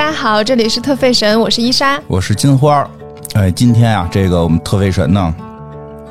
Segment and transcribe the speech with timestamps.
[0.00, 2.00] 大家好，这里是特费神，我是伊莎。
[2.06, 2.90] 我是金花儿，
[3.34, 5.34] 哎，今天啊，这个我们特费神呢，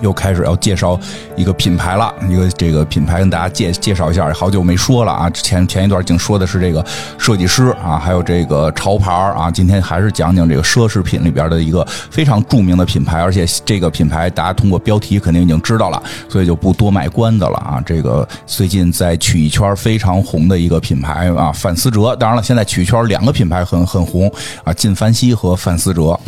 [0.01, 0.99] 又开始要介绍
[1.35, 6.83] 一个品牌了，一个这个品牌跟大家介介绍一下，好久没说了啊，前前一段已经说的是这个
[7.17, 17.81] 设计师啊，还有这个潮牌啊，今天还是讲讲这个奢侈品里边的一个非常著名的品牌，而且这个品牌大家通过标题肯定已经知道了，所以就不多卖关子了啊。
[17.85, 22.15] 这个最近在曲艺圈非常红的一个品牌啊，范思哲。
[22.15, 24.31] 当然了，现在曲艺圈两个品牌很很红
[24.63, 26.19] 啊，靳凡希和范思哲，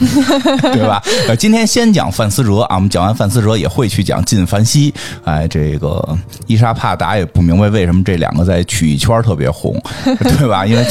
[0.73, 1.01] 对吧？
[1.37, 4.93] 今天先讲范思哲啊，我们讲完范思哲也会去讲晋凡西。
[5.23, 6.03] 哎，这个
[6.47, 10.65] 伊莎帕达也不明白为什么这两个在曲艺圈特别红， 对吧？
[10.65, 10.83] 因为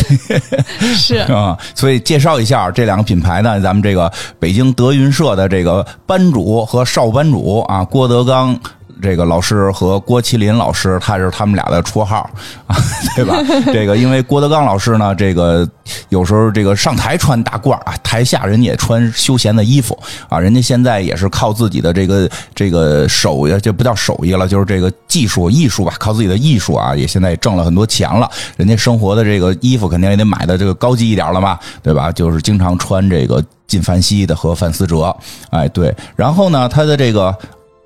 [0.94, 8.58] 是 啊、所以介绍一下这两个品牌呢，咱们这个北京德云社的这个班主和少班主啊，郭德纲。
[9.00, 12.28] 这个老师和郭麒麟老师，他是他们俩的绰号
[12.66, 12.76] 啊，
[13.16, 13.36] 对吧？
[13.72, 15.68] 这个因为郭德纲老师呢，这个
[16.08, 28.30] 有时候这个上台穿大褂啊，台下人也穿休闲的衣服啊，人家现在也是靠自己的这个这个手艺，这不叫手艺了，就是这个技术艺术吧，靠自己的艺术啊，也现在也挣了很多钱了。
[28.56, 32.12] 人家生活的这个衣服肯定也得买的这个高级一点了嘛，对吧？
[32.12, 35.16] 就是经常穿这个靳凡希的和范思哲，
[35.50, 35.94] 哎，对。
[36.16, 37.36] 然后呢，他的这个。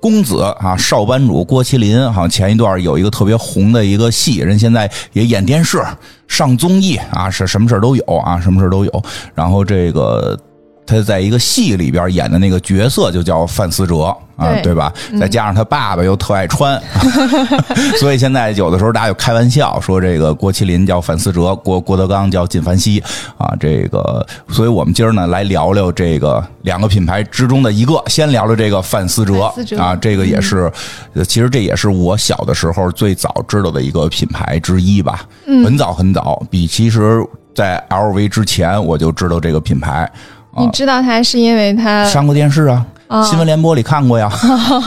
[0.05, 5.83] 公子啊，少班主郭麒麟，好像前一段有一个特别红的一个戏，人现在也演电视、
[6.27, 9.03] 上综艺啊，是什么事都有啊，什么事都有。
[9.33, 10.39] 然后这个
[10.85, 14.91] 他在一个戏里边演的那个角色就叫范思哲啊，对对吧？
[15.19, 16.81] 再加上他爸爸又特爱穿，
[17.99, 23.01] 所以现在有的时候大家就开玩笑说这个郭麒麟叫范思哲，郭郭德纲叫靳凡希
[23.37, 23.53] 啊。
[23.59, 30.71] 这个，所以我们今儿呢来聊聊这个两个品牌之中的一个，先聊聊这个范思哲啊，这个也是，
[31.13, 40.11] 呃其实这也是我小的时候最早知道的一个品牌之一吧，很早很早，比其实在 LV 之前我就知道这个品牌。
[40.57, 44.29] 你知道他是因为他上过电视啊，啊新闻联播里看过呀。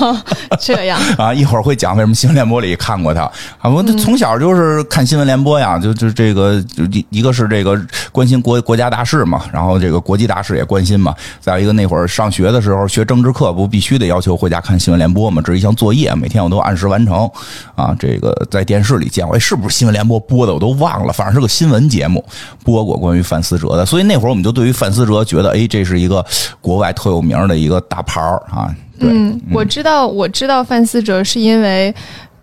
[0.60, 3.22] 这样， 啊，一会儿会讲为什么新闻联播里看过他
[3.60, 3.70] 啊。
[3.70, 7.80] 我从小就是看新闻联播呀，就就这个就一一个是这个
[8.10, 11.14] 关心国国家大事嘛，然后这个国际大事也关心嘛。
[11.40, 17.30] 再有一个那会儿上学的时候学政治课，不必须得要求回家看新闻联播嘛，这是一项作业，每天我都按时完成
[17.74, 17.94] 啊。
[17.98, 22.24] 这个在电视里见过，哎，是不是新闻联播播的我都忘了，反正是个新闻节目
[22.64, 26.24] 播过关于范思哲的，所以那会儿我们就对于范思哲觉得，哎，这是一个
[26.60, 28.74] 国外特有名的一个大牌儿啊。
[28.98, 31.94] 对，嗯，我知道，我知道范思哲是因为，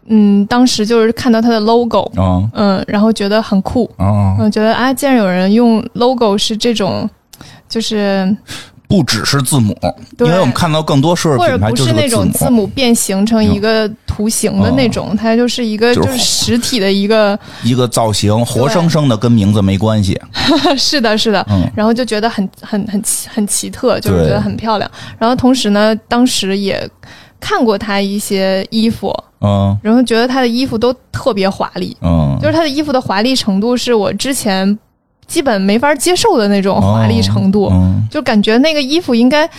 [0.05, 4.37] 嗯，当时就是看到他的 logo，啊嗯，然后觉得很酷，啊。
[4.39, 7.09] 嗯，觉得啊，既然有人用 logo 是这种，
[7.67, 8.33] 就是
[8.87, 9.75] 不只是字母，
[10.19, 15.95] 因为我们看到更多奢侈或者品牌不是那种字母变形成一个图形的那种，它就是一个哦。
[15.95, 20.19] 就就是是实体的一个，一个造型，活生生的跟名字没关系。
[20.77, 21.69] 是的，是的，嗯。
[21.75, 24.89] 然后就觉得很很很奇很奇特，就是觉得很漂亮。
[25.17, 26.87] 然后同时呢，当时也
[27.39, 29.77] 看过他一些衣服，嗯。
[29.81, 34.77] 然后觉得他的衣服都特别华丽，嗯，就是他的衣服的华丽程度是我之前
[35.27, 39.49] 基本没法接受的那种华丽程度，嗯就感觉那个衣服应该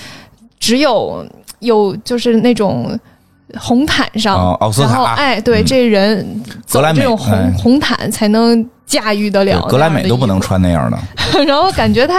[0.58, 1.26] 只有
[1.60, 2.98] 有就是那种。
[3.60, 10.60] 红毯上，哦奥斯卡然后哎，对，嗯这人走格莱美这种红、哎红毯才能驾驭得了，格莱美都不能穿。
[10.60, 10.98] 穿那样的。
[11.46, 12.18] 然后感觉他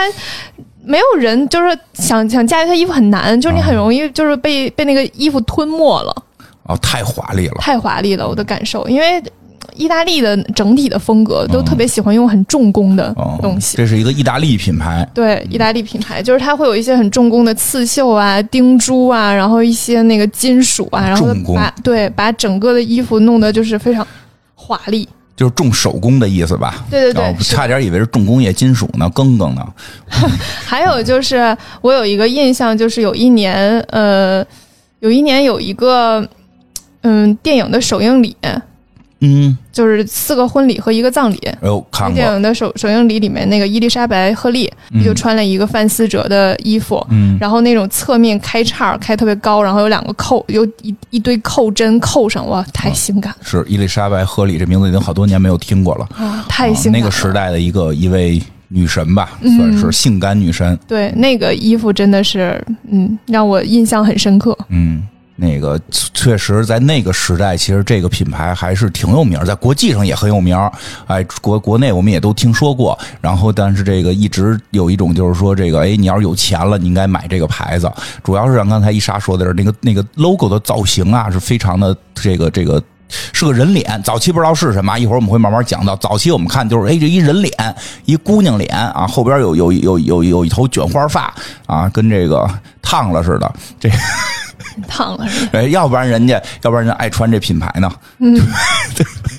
[0.85, 6.16] 没有人就是想想驾驭他衣服很难，就是你很容易就是被被那个衣服吞没了，
[6.64, 7.56] 哦，太华丽了。
[7.59, 9.22] 太华丽了，我的感受，因为。
[9.75, 15.07] 意大利的整体的风格都特别喜欢用很重工的哦，东西，这是一个意大利品牌。
[15.13, 24.06] 对，意大利品牌就是它会有一些很重工的刺绣啊、钉珠啊，然后一些那个金属啊，然后把对把整个的衣服弄得就是非常
[24.56, 25.07] 华丽。
[25.35, 26.84] 就是重手工的意思吧？
[26.90, 29.63] 对对对哦差点以为是重工业金属呢，更更呢。
[30.66, 34.44] 还有就是，我有一个印象，就是有一年，呃，
[35.00, 36.28] 有一年有一个，
[37.01, 38.35] 嗯，电影的首映礼，
[39.19, 41.38] 嗯，就是四个婚礼和一个葬礼。
[41.45, 42.16] 哎呦，看过。
[42.16, 56.08] 电影的首首映礼里面，那个伊丽莎白·赫利嗯就穿了一个范思哲的衣服，嗯然后那种侧面开叉开特别高，然后有两个扣，有一一堆扣针扣上，哇，太性感是伊丽莎白·赫里，这名字已经好多年没有听过了。
[56.16, 56.99] 啊，太啊性感了。
[56.99, 60.78] 那个时代的一个一位女神吧，嗯算是性感女神。
[60.87, 64.58] 对那个衣服真的是，嗯，让我印象很深刻。
[64.70, 65.02] 嗯，
[65.39, 65.79] 那个
[66.13, 70.72] 确实在那个时代，其实这个品牌还是挺有名，在国际上也很有名儿。
[71.05, 72.97] 哎，国国内我们也都听说过。
[73.22, 77.91] 然后，但是这个一直有一种就是说，这个哎，你要是有钱了，你应该买这个牌子。
[78.23, 82.84] 主要是像刚才一莎说的是，那个那个 logo 的造型啊，是非常的这个这个。
[83.09, 85.96] 是个人脸，早期不知道是什么，一会儿我们会慢慢讲到。
[85.98, 87.54] 早期我们看就是，哎，这一人脸，
[88.06, 91.34] 一姑娘脸啊，后边有有有有有一头卷花发
[91.66, 92.50] 啊，跟这个
[92.82, 93.90] 烫了似的，这
[94.88, 95.52] 烫了是吧？
[95.59, 97.92] 哎，要不然人家，要不然人家爱穿这品牌呢，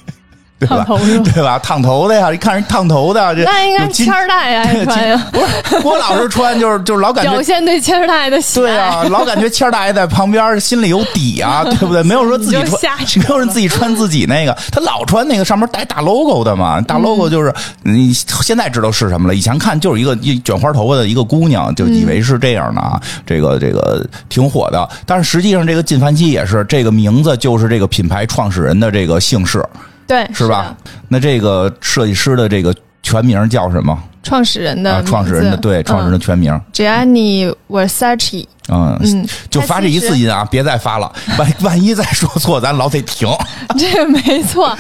[0.58, 0.84] 对吧？
[1.32, 1.58] 对吧？
[1.60, 8.62] 烫头的呀，一看人烫头的，这那应该有金谦儿大爷爱穿呀， 不是郭老师穿，就是就是老感觉表现对谦儿大爷的喜爱。
[8.64, 12.02] 对啊，老感觉谦儿大爷在旁边心里有底啊，对不对？
[12.02, 29.64] 没有说自己穿，没有人自己穿自己那个，他老穿那个上面带大 logo 的嘛，大 logo 就是你现在知道是什么了，以前看就是一个一卷花头发的一个姑娘，就以为是这样的啊，这个这个挺火的，但是实际上这个金凡希也是这个名字就是这个品牌创始人的这个姓氏，
[30.08, 30.74] 对，是吧？
[30.84, 30.90] 的？
[31.08, 33.96] 那这个设计师的这个全名叫什么？
[34.20, 43.26] 创始人的啊，创始人的对创始人的全名，Gianni Versace，嗯嗯，就发这一次音啊，别再发了，万 万一再说错，咱老得停。
[43.78, 44.76] 这个没错，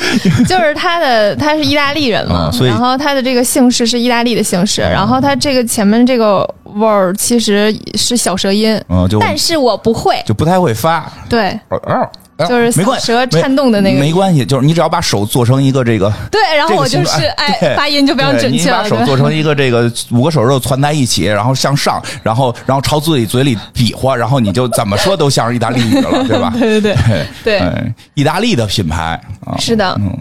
[0.46, 12.10] 就是他的他是意大利人嘛嗯，所以然后他的这个姓氏是意大利的姓氏，然后他这个前面这个 word 其实是小舌音，嗯，就但是我不会，就不太会发，对，哦
[12.46, 26.52] 就是没关系，小舌颤动的那个没没关系，就是你只要把手做成一个这个，对，然后我就是 哎发音就非常对准确了，你把手做成一个这个五个手指头攒在一起，然后向上，然后然后朝自己嘴里比划，然后你就怎么说都像是意大利语了，对吧？
[26.58, 26.94] 对对对
[27.42, 30.16] 对对，哎意大利的品牌啊，是的，嗯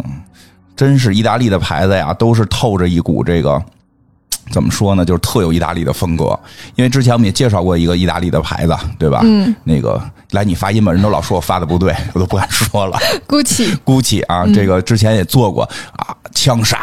[0.75, 3.61] 真是意大利的牌子呀，都是透着一股这个。
[4.51, 5.05] 怎么说呢？
[5.05, 6.37] 就是特有意大利的风格，
[6.75, 9.21] 因为之前我们也介绍过一个意大利的牌子，对吧？
[9.23, 10.01] 嗯，那个
[10.31, 12.97] 来你发音吧，人都老说我发的不对，我都不敢说了。
[13.27, 15.63] Gucci，Gucci 啊，这个之前也做过
[15.95, 16.79] 啊，枪杀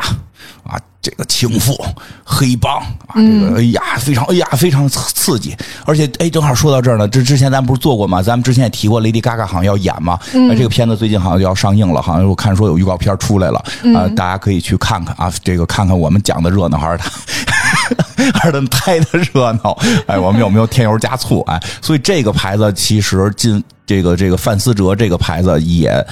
[0.63, 1.79] 啊，这个情妇、
[2.25, 2.77] 黑帮
[3.07, 5.57] 啊，这个哎呀，非常哎呀，非常刺刺激。
[5.87, 8.23] 而且哎，正好说到这儿呢，这之前咱不是做过吗？
[8.23, 13.59] 咱们之前也提过，Lady Gaga 好像要演嘛，嗯，这个片子最近好像就要上映了，好像我看说有预告片出来了
[13.95, 17.11] 啊，大家可以去看看啊，这个看看我们讲的热闹还是他。
[18.35, 19.77] 还是他们拍的热闹，
[20.07, 21.41] 哎，我们有没有添油加醋？
[21.43, 26.05] 哎，所以这个牌子其实进这个这个范思哲这个牌子也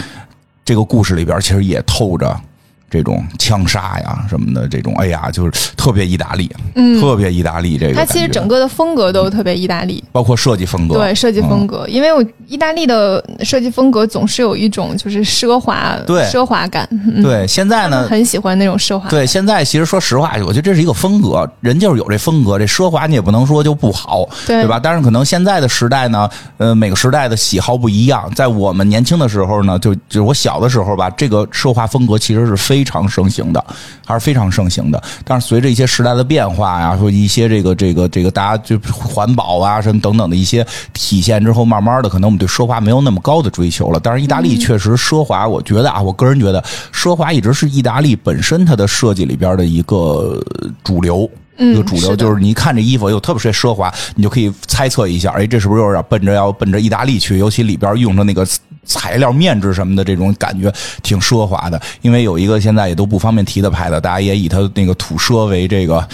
[0.65, 2.39] 这个故事里边其实也透着
[2.93, 7.95] 这种枪杀呀什么的这种，哎呀，就是特别意大利，嗯，特别意大利这个。
[7.95, 10.05] 它其实整个的风格都特别意大利。
[10.13, 19.09] 包括设计风格，对设计风嗯格，因为我意大利的设计风格总是有一种就是奢华，对奢华感，嗯对，现在呢，很喜欢那种奢华。
[19.09, 24.79] 对，现在其实说实话，我觉得这是一个风格，人就是有这风格，这奢华你也不能说就不好，对吧？
[24.83, 26.29] 但是可能现在的时代呢，
[26.59, 28.31] 呃，每个时代的喜好不一样。
[28.35, 33.65] 在我们年轻的时候呢，就就是我小的时候吧，这个奢华风格其实是非常盛行的，
[34.05, 35.03] 还是非常盛行的。
[35.25, 44.01] 但是随着一些时代的变化呀，或一些这个这个这个大家就环保啊什么等等的一些体现之后，慢慢的可能我们对奢华没有那么高的追求了。
[44.03, 46.63] 但是意大利确实奢华，我觉得啊，我个人觉得
[46.93, 50.43] 奢华一直是意大利本身它的设计里边的一个
[50.85, 51.29] 主流。
[51.59, 57.37] 一个主流就是你一看这衣服又特别奢华，你就可以猜测一下，哎，这是不是又要奔着要奔着意大利去？
[57.37, 58.45] 尤其里边用的那个
[58.85, 61.81] 材料、面质什么的，这种感觉挺奢华的。
[62.01, 66.07] 因为有一个现在也都不方便提的牌子，大家也以它那个土奢为这个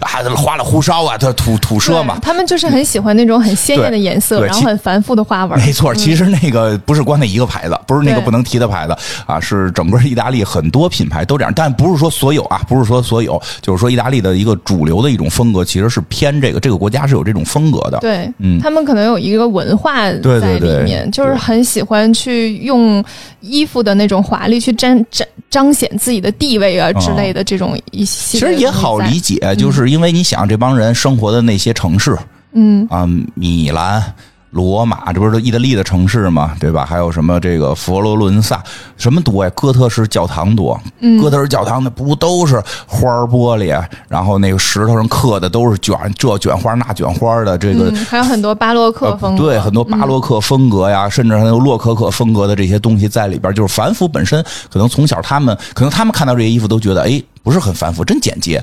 [0.00, 2.18] 啊，花里胡哨啊，它土土奢嘛。
[2.20, 5.58] 他们就是很喜欢那种很鲜艳的颜色，然后很繁复的花纹。
[5.58, 8.96] 没错，其实那个不是光那一个牌子，不是那个不能提的牌子
[9.26, 17.98] 啊，是整个意大利很多品牌都这样，但不是说所有啊，不是说所有，就是说意大利的一个主流的一种风格，其实是偏这个这个国家是有这种风格的。
[17.98, 23.04] 对，嗯他们可能有一个文化对在对对里面，就是很喜欢去用
[23.40, 29.20] 衣服的那种华丽去彰彰彰显自己的地位啊之类的这种一系列的其实也好理。
[29.26, 32.16] 解，就是因为你想这帮人生活的那些城市
[32.52, 34.02] 嗯，啊，米兰。
[34.50, 36.82] 罗马，这不是意大利的城市嘛，对吧？
[36.82, 38.62] 还有什么这个佛罗伦萨，
[38.96, 39.50] 什么多呀？
[39.54, 43.78] 哥特式教堂多，嗯哥特式教堂那不都是花儿玻璃，
[44.08, 53.52] 然后那个石头上刻的都是卷这卷花那卷花的，这个嗯，还有很多巴洛克风格，呃对，很多巴洛克风格呀，甚至还有洛可可风格的这些东西在里边。
[53.52, 58.60] 就是凡夫本身，可能从小他们，可能他们看到这些衣服都觉得，哎，不是很繁复，真简洁。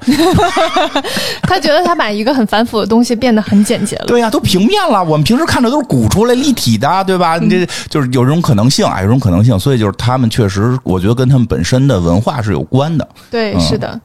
[1.44, 4.06] 他觉得他把一个很繁复的东西变得很简洁了。
[4.08, 5.02] 对呀、都平面了。
[5.02, 7.38] 我们平时看着都是鼓出来立体的，对吧？
[7.38, 9.58] 你这就是有这种可能性啊，有这种可能性。
[9.58, 13.08] 所以就是他们确实，我觉得跟他们本身的文化是有关的。
[13.32, 13.98] 对，嗯是的，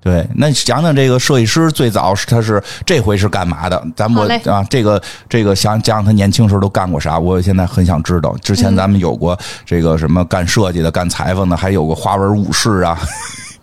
[0.00, 3.86] 对，那讲讲这个设计师最早是他是这回是干嘛的？
[3.94, 7.18] 咱们我啊，这个这个想讲讲他年轻时候都干过啥？
[7.18, 8.34] 我现在很想知道。
[8.40, 12.98] 之前咱们有过这个什么干设计的、干裁缝的，还有个花纹武士啊。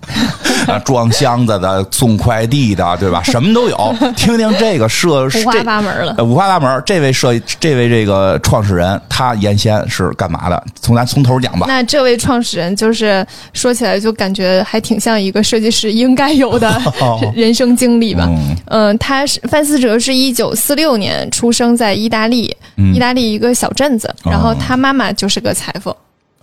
[0.68, 3.22] 啊装箱子的、送快递的，对吧？
[3.24, 3.96] 什么都有。
[4.16, 6.16] 听听这个设五花八门了。
[6.18, 6.82] 呃五花八门。
[6.86, 10.64] 这位设这位这个创始人，他原先是干嘛的？
[10.82, 11.66] 从咱从头讲吧。
[11.68, 16.82] 那这位创始人就是说起来就感觉还挺像一个设计师应该有的
[17.36, 18.26] 人生经历吧。
[18.30, 24.08] 嗯嗯，他是范思哲，是一九四六年出生在意大利，嗯意大利一个小镇子。
[24.24, 25.94] 哦然后他妈妈就是个裁缝，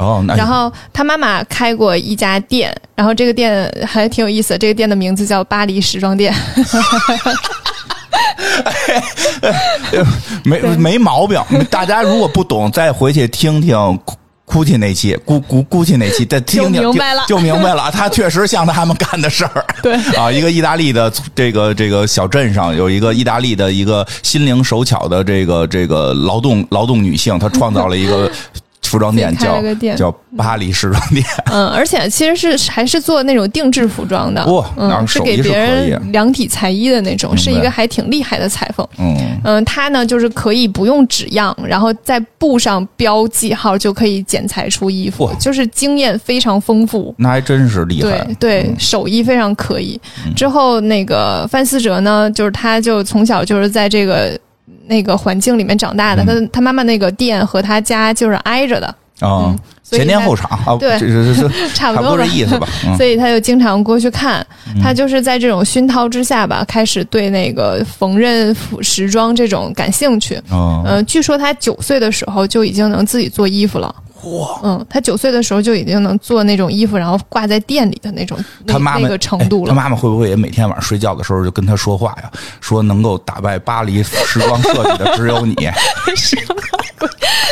[0.01, 6.35] 哦，那然后他妈妈开过一家店，然后这个店还挺有意思，这个店的名字叫巴黎时装店。
[10.43, 11.39] 没没毛病。
[11.71, 14.01] 大家如果不懂，再回去听听。
[14.47, 17.89] 哭泣那期，估估估计那期，再听听就明白了就明白了。
[17.89, 19.65] 他确实像他们干的事儿。
[19.81, 28.29] 对啊，一个意大利的这个这个小镇上有一个意大利的一个心灵手巧的这个这个劳动劳动女性，她创造了一个
[28.83, 31.25] 服装店，开叫叫巴黎时装店。
[31.53, 34.45] 嗯，而且其实是还是做那种定制服装的，
[34.77, 38.87] 嗯，是给别人量体裁衣的那种，是一个还挺厉害的裁缝。
[38.99, 47.15] 嗯，嗯，他呢就是可以不用纸样，然后在布上标记号就可以剪裁出衣服，就是经验非常丰富。
[47.19, 48.65] 那还真是厉害对。
[48.65, 50.01] 对，手艺非常可以。
[50.35, 54.37] 之后那个范思哲呢，就是他就从小就是在这个
[54.91, 58.87] 那个环境里面长大的，他他妈妈那个店和他家就是挨着的，
[59.21, 62.33] 啊嗯，前店后厂啊，对这这这这 差不多吧差不多这。
[62.35, 62.67] 意思吧。
[62.85, 64.45] 嗯所以他就经常过去看，
[64.83, 70.35] 他就是在这种熏陶之下吧，开始对那个缝纫服时装这种感兴趣。
[70.51, 73.95] 哦，嗯、据说他九岁的时候就已经能自己做衣服了。
[74.23, 74.59] 嚯！
[74.63, 79.73] 嗯，他九岁的时候就已经能做那种衣服，然后挂在店里的那种那他妈妈那个程度了。
[79.73, 82.31] 哎他妈妈会不会也每天晚上睡觉的时候就跟他说话呀？
[82.61, 85.55] 说能够打败巴黎时装设计的只有你。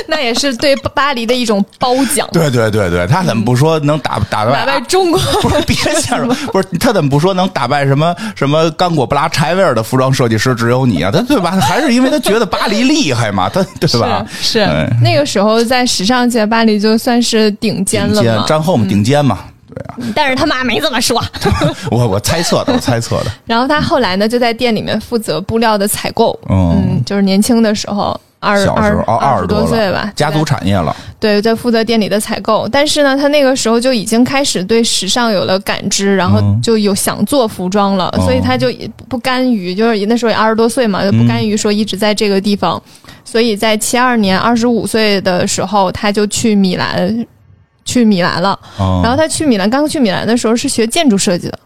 [0.07, 2.27] 那也是对巴黎的一种褒奖。
[2.33, 4.53] 对对对对，他怎么不说能打打败？
[4.53, 11.11] 打败中国， 不是别瞎说，不是他怎么不说能打败什么什么刚果布拉柴维尔的服装设计师只有你啊？
[11.13, 11.51] 他对吧？
[11.61, 13.49] 还是因为他觉得巴黎厉害嘛？
[13.53, 14.25] 他对吧？
[14.41, 18.45] 是是、嗯那个时候在时尚界，巴黎就算是顶尖了嘛。
[18.47, 19.38] 战后嘛，顶尖嘛。
[19.69, 21.23] 对啊，但是他妈没这么说。
[21.91, 23.27] 我我猜测的，我猜测的。
[23.45, 26.38] 然后他后来呢，就在店里面负责布料的采购。
[26.49, 30.97] 嗯嗯，就是年轻的时候，二小时候哦，二十二十多岁吧，家族产业了。
[31.21, 32.67] 对，在负责店里的采购。
[32.69, 42.83] 但是呢，他那个时候就已经开始对时尚有了感知，然后嗯就有想做服装了，哦所以他就也不不甘于，就是那时候也二十多岁嘛，就不甘于说一直在这个地方。
[43.29, 47.27] 所以在七二年二十五岁的时候，他就去米兰。
[47.85, 51.59] 去米兰了，嗯然后他去米兰，刚去米兰的时候是学建筑设计的，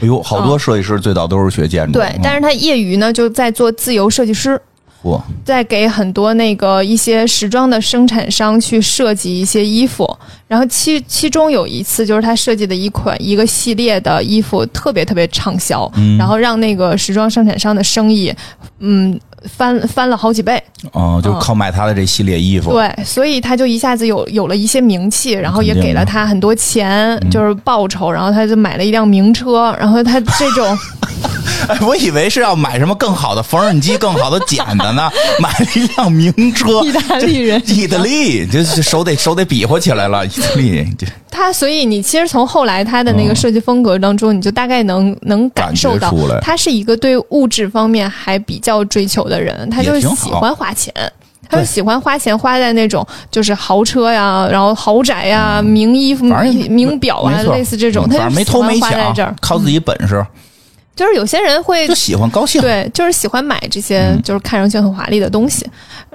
[0.00, 1.94] 哎呦，好多设计师最早都是学建筑。
[1.94, 2.20] 对，嗯。
[2.22, 4.56] 但是他业余呢就在做自由设计师，
[5.02, 10.08] 哇，在给很多那个一些时装的生产商去设计一些衣服，
[10.46, 16.16] 然后其其中有一次就是他设计的一款一个系列的衣服特别特别畅销，嗯。
[16.16, 18.32] 然后让那个时装生产商的生意，
[18.78, 20.62] 嗯，翻翻了好几倍。
[20.92, 22.72] 哦，就靠卖他的这系列衣服。
[22.72, 30.76] 对，所以他就一下子有有了一些名气，然后也给了他很多钱，嗯就是报酬，然后他就买了一辆名车，然后他这种。
[31.68, 36.82] 哎，我以为是要买什么更好的缝纫机、更好的剪子呢，买了一辆名车。
[36.82, 40.24] 意大利人意大利，这这手得手得比划起来了。
[40.26, 50.92] 意大利，这他，所以你其实从后来他的那个设计风格当中，你就大概能能感受到他是一个对物质方面还比较追求的人，他就喜欢花钱。
[51.46, 60.24] 他就喜欢花钱花在那种就是豪车呀，然后豪宅呀、名衣服、名表啊，类似这种，嗯他没偷没喜欢花在这儿抢。，靠自己本事，
[60.96, 62.60] 就是有些人会就喜欢高兴。
[62.60, 65.66] 对，就是喜欢买这些嗯就是看上去很华丽的东西。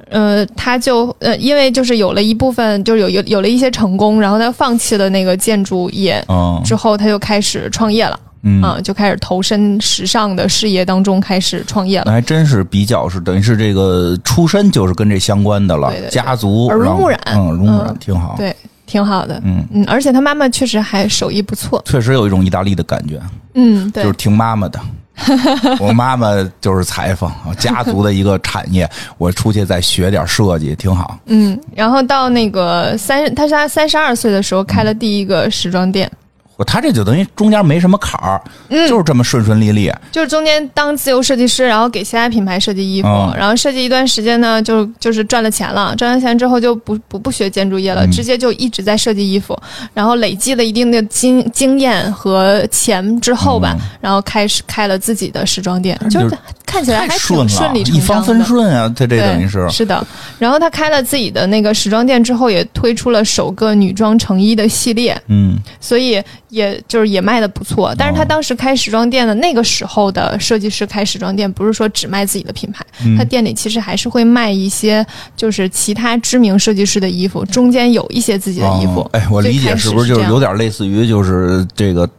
[0.09, 12.05] 呃，他就呃，因为就是有了一部分，就是有有有了一些成功，然后他放弃了那个建筑业，嗯之后他就开始创业了，嗯，啊，就开始投身时尚的事业当中，开始创业了。
[12.07, 18.33] 那还真是比较是等于是这个出身就是跟这相关的了，对对对家族耳濡目染嗯，耳濡目染嗯挺好。
[18.35, 18.55] 对，
[18.89, 19.39] 挺好的。
[19.45, 21.79] 嗯，嗯，而且他妈妈确实还手艺不错。
[21.85, 23.21] 确实有一种意大利的感觉，
[23.53, 24.79] 嗯，对就是，听妈妈的。
[25.79, 26.29] 我妈妈
[26.61, 28.89] 就是裁缝，家族的一个产业。
[29.17, 31.19] 我出去再学点设计，挺好。
[31.25, 36.09] 嗯，然后到那个三，他是他三十二岁的时候开了第一个时装店，
[36.59, 39.89] 我他这就等于中间没什么坎儿，嗯就是这么顺顺利利。
[40.11, 49.57] 就是中间当自由设计师，然后给其他品牌设计衣服，嗯然后设计一段时间呢，就就是赚了钱了，赚完钱之后就不不不学建筑业了，嗯直接就一直在设计衣服，
[49.93, 58.21] 然后累积了一定的经经验和钱之后吧，嗯然后开始开了自己的时装店，就就是看起来还太顺顺理成一帆。
[58.21, 58.89] 风顺啊！
[58.89, 60.05] 他这对，等于是是的。
[60.37, 67.93] 然后他开了自己的那个时装店之后，也推出了首个女装成衣的系列，嗯所以也就是也卖的不错。
[67.97, 79.01] 但是他当时开时装店的那个时候的设计师开时装店，不是说只卖自己的品牌，嗯他店里其实还是会卖一些就是其他知名设计师的衣服，中间有一些自己的衣服。
[79.01, 82.09] 哦哎，我理解是不是就是有点类似于就是这个。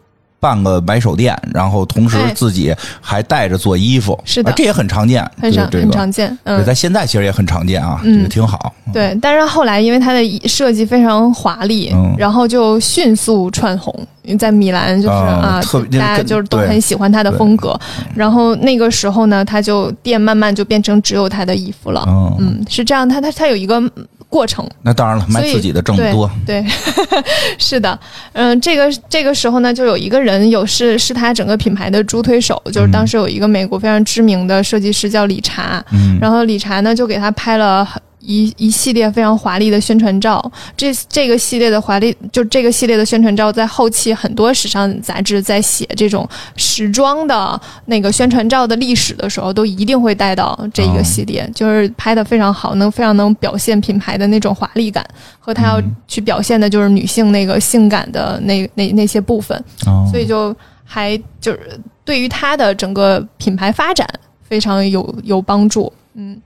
[0.42, 6.38] 办个买手店，然后同时自己还带着做衣服，是的，这也很常见，很常这个很常见。
[6.44, 8.72] 嗯，在现在其实也很常见啊，嗯这个挺好。
[8.90, 13.94] 对，但是后来因为它的设计非常华丽，嗯然后就迅速窜红。
[14.36, 15.60] 在米兰就是啊，
[15.92, 17.78] 大家就是都很喜欢他的风格。
[18.14, 22.04] 然后那个时候呢，他就店慢慢就变成只有他的衣服了。
[22.06, 23.82] 嗯嗯，是这样，他他他有一个
[24.28, 24.68] 过程。
[24.82, 26.30] 那当然了，卖自己的挣得多。
[26.46, 26.64] 对，
[27.58, 27.98] 是的，
[28.32, 37.86] 嗯，这个这个时候呢，就有一个人有是是他整个品牌的猪推手，就是当时有一个美国非常知名的设计师叫理查，嗯，然后理查呢就给他拍了。
[38.20, 40.40] 一一系列非常华丽的宣传照，
[40.76, 55.04] 这这个系列的华丽，就这个系列的宣传照，在后期很多时尚杂志在写这种时装的那个宣传照的历史的时候，都一定会带到这一个系列，哦、就是拍的非常好，能非常能表现品牌的那种华丽感，
[55.38, 64.06] 和他要去表现的就是女性那个性感的那那那些部分，哦、所以就还就是对于他的整个品牌发展
[64.42, 65.90] 非常有有帮助。
[66.14, 66.40] 嗯，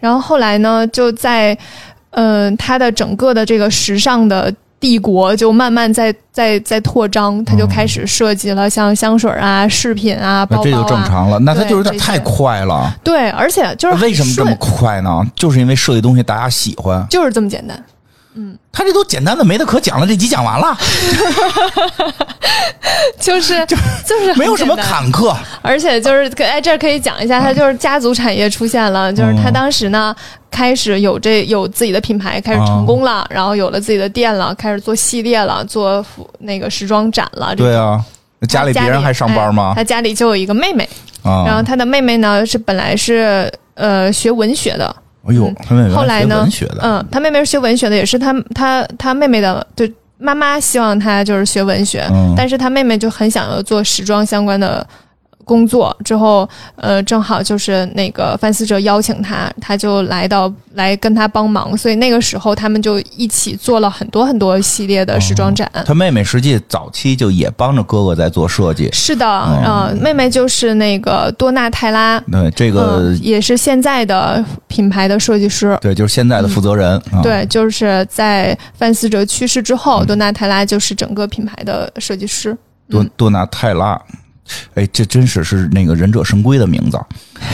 [0.00, 1.56] 然后后来呢，就在，
[2.10, 11.38] 呃，他的整个的这个时尚的帝国就慢慢在在在扩张，他就开始设计了像香水啊、饰品啊、包包啊，这就正常了。
[11.40, 12.96] 那他就有点太快了。
[13.02, 15.22] 对，而且就是为什么这么快呢？
[15.34, 17.76] 就是因为设计东西大家喜欢，就是这么简单。
[18.34, 20.76] 嗯，他这都简单的没得可讲了，这集讲完了，
[23.18, 30.14] 就是就就是没有什么坎坷，而且就是哎，这可以讲一下，他就是家族产业出现了，就是他当时呢
[30.50, 36.04] 开始有这有自己的品牌，开始成功了，然后有了自己的店了，开始做系列了，做
[36.38, 37.56] 那个时装展了。
[37.56, 38.04] 对啊，
[38.48, 39.72] 家里别人还上班吗？
[39.74, 40.88] 他家里就有一个妹妹，
[41.22, 44.94] 啊、然后他的妹妹呢是本来是呃学文学的。
[45.28, 46.40] 哎呦，他妹妹后来呢？
[46.40, 54.84] 文学的，嗯，他妹妹是学文学的，也是他他他妹妹的，对妈妈希望他就是学文学，嗯、但是他妹妹就很想要做时装相关的
[55.48, 55.96] 工作。
[56.04, 65.68] 之后，呃，正好就是那个范思哲邀请他，他就来到来跟他帮忙，所以那个时候他们就一起做了很多很多系列的时装展。
[65.72, 68.90] 哦、他妹妹实际早期就也帮着哥哥在做设计。
[68.92, 75.76] 是的，呃，妹妹就是那个多纳泰拉，对这个、嗯、也是现在的品牌的设计师。
[75.80, 77.00] 对，就是现在的负责人。
[77.12, 82.56] 嗯、对，就是在范思哲去世之后，多纳泰拉就是整个品牌的设计师。
[82.90, 84.00] 多多纳泰拉。
[84.74, 86.98] 哎，这真是是那个忍者神龟的名字，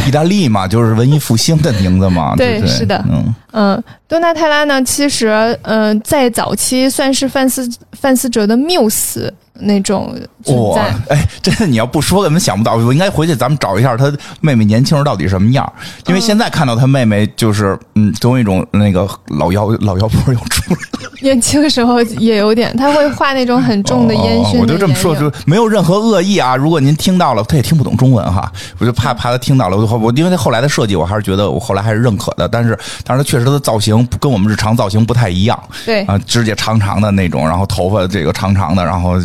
[0.07, 2.35] 意大利嘛，就是文艺复兴的名字嘛。
[2.38, 5.28] 对对，是的，嗯嗯，多纳泰拉呢，其实
[5.62, 10.14] 嗯、呃，在早期算是范思范思哲的缪斯那种
[10.45, 10.95] 存在。
[11.09, 12.75] 哎， 真的，你要不说，根本想不到。
[12.75, 15.71] 我应该回去咱们找一下他妹妹年轻时到底什么样，
[16.07, 21.11] 因为现在看到他妹妹就是嗯，总有一种那个老妖老妖婆又出来了。
[21.23, 24.62] 年轻时候也有点，他会画那种很重的烟熏、哦。
[24.62, 26.55] 我就这么说，就没有任何恶意啊。
[26.55, 29.77] 如果您听到了，他也听不懂中文哈，我就怕怕他听到了。
[29.77, 32.47] 我我因为他后来的设计，我还是觉得我后来还是认可的。
[32.49, 35.59] 但是，但是他确实他的造型跟我们日常造型不太一样。
[35.87, 39.19] 对啊，指甲长长的那种，然后头发这个长长的，然后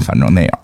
[0.00, 0.58] 反正那样。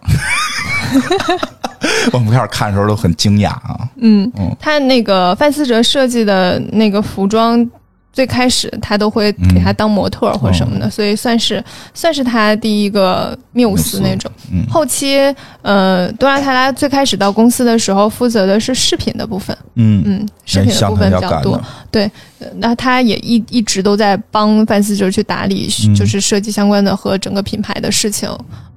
[2.12, 3.88] 我们开始看的时候都很惊讶啊。
[3.96, 7.68] 嗯，嗯他那个范思哲设计的那个服装。
[8.12, 11.62] 最开始他都会给他当模特或什么的，嗯、所以算是
[11.92, 14.32] 算是他第一个缪斯那种。
[14.50, 15.18] 嗯、后期，
[15.60, 19.54] 呃，多拉泰拉最开始到公司的时候，负责的是饰品的部分。
[19.74, 21.62] 嗯嗯，饰品的部分比较多。
[21.90, 22.10] 对，
[22.54, 28.30] 那他也一一直都在帮范思哲去打理，嗯、就是设计相关的和整个品牌的事情。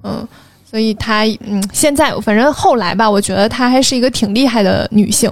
[0.03, 0.27] 嗯，
[0.69, 5.31] 所以她嗯，现在反正后来吧，我觉得她还是一个挺厉害的女性。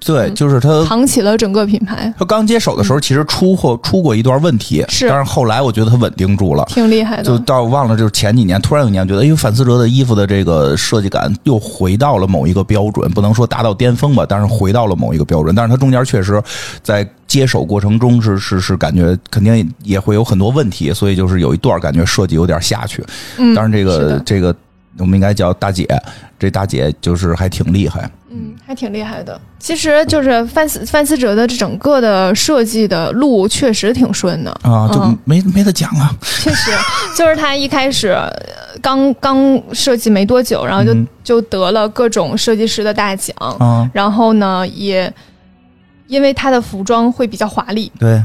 [0.00, 2.12] 对，就是他扛起了整个品牌。
[2.18, 7.24] 他刚接手的时候，其实出过出过一段问题，是，但是后来我觉得他稳定住了，挺厉害的。
[7.24, 15.54] 就到忘了，就是前几年，突然有一年觉得，哎呦，范思哲的衣服的这个设计感又回到了某一个标准，不能说达到巅峰吧，但是回到了某一个标准。
[15.54, 16.40] 但是他中间确实
[16.82, 23.04] 在接手过程中是是是感觉肯定也会有很多问题，所以就是有一段感觉设计有点下去。
[23.36, 24.54] 嗯，当然这个这个
[24.98, 25.86] 我们应该叫大姐，
[26.38, 28.10] 这大姐就是还挺厉害。
[28.30, 29.40] 嗯，还挺厉害的。
[29.58, 36.14] 其实就是范思范思哲的这整个的设计的路确实挺顺的啊，就没、嗯、没得讲啊。
[36.20, 36.70] 确实，
[37.16, 38.16] 就是他一开始
[38.82, 43.34] 刚刚设计没多久，然后就、嗯、就得了各种设计师的大奖。
[43.58, 45.12] 嗯，然后呢，也
[46.06, 47.90] 因为他的服装会比较华丽。
[47.98, 48.22] 对。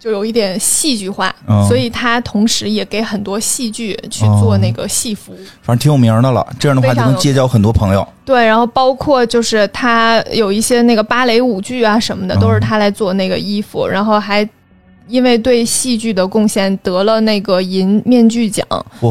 [0.00, 5.36] 就有一点戏剧化，嗯所以他同时也给很多戏剧去做那个戏服。
[5.62, 6.44] 反正挺有名的了。
[6.58, 8.06] 这样的话就能结交很多朋友。
[8.24, 14.48] 对，然后包括就是他有一些那个芭蕾舞剧啊什么的，嗯都是他来做那个衣服，然后还
[15.10, 18.66] 因为对戏剧的贡献得了那个银面具奖，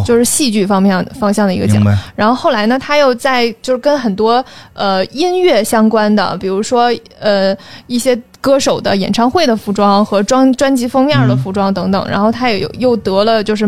[0.05, 1.83] 就是戏剧方面方向的一个奖？
[2.15, 7.55] 然后后来呢，他又在就是跟很多呃音乐相关的，比如说呃
[7.87, 13.67] 一些歌手的演唱会的服装和专专辑封面的服装等等，然后他也有又得了就是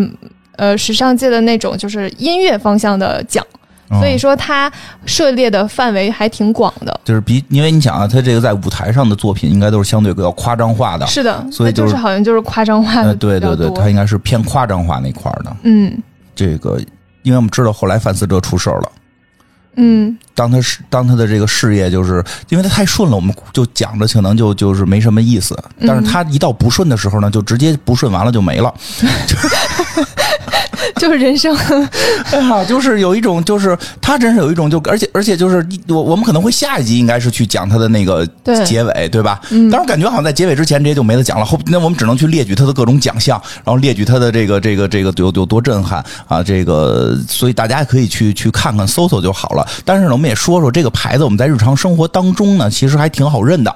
[0.55, 3.45] 呃时尚界的那种就是音乐方向的奖。
[3.99, 4.71] 所以嗯说，他
[5.05, 6.99] 涉猎的范围还挺广的。
[7.03, 11.05] 就是比，因为你想啊，他这个在舞台上的作品应该都是相对比较夸张化的。
[11.07, 15.55] 是的，所以就是好像就是夸张化呃，的对对对，他应该是偏夸张化那块儿的。
[15.63, 15.97] 嗯
[16.35, 16.79] 这个，
[17.23, 18.91] 因为我们知道后来范思哲出事儿了。
[19.75, 25.57] 嗯当他是当他的这个事业，就是因为他太顺了，我们就讲着可能就就是没什么意思。
[25.79, 28.73] 嗯但是他一到不顺的时候呢，就直接不顺完了就没了。
[31.01, 31.55] 就是人生，
[32.31, 38.23] 哎呀，就是有一种，就是他真是有一种就，而且而且就是我我们可能会下一集应该是去讲他的那个
[38.63, 39.41] 结尾，对吧？
[39.49, 46.43] 嗯但是我感觉好像在结尾之前这些就没得讲了，后那我们只能去列举他的各种奖项，然后列举他的这个这个这个有有多震撼啊！
[46.43, 49.67] 这个所以大家可以去去看看搜搜就好了。
[49.83, 53.75] 但是呢，我们也说说这个牌子，我们在日常生活当中呢，其实还挺好认的。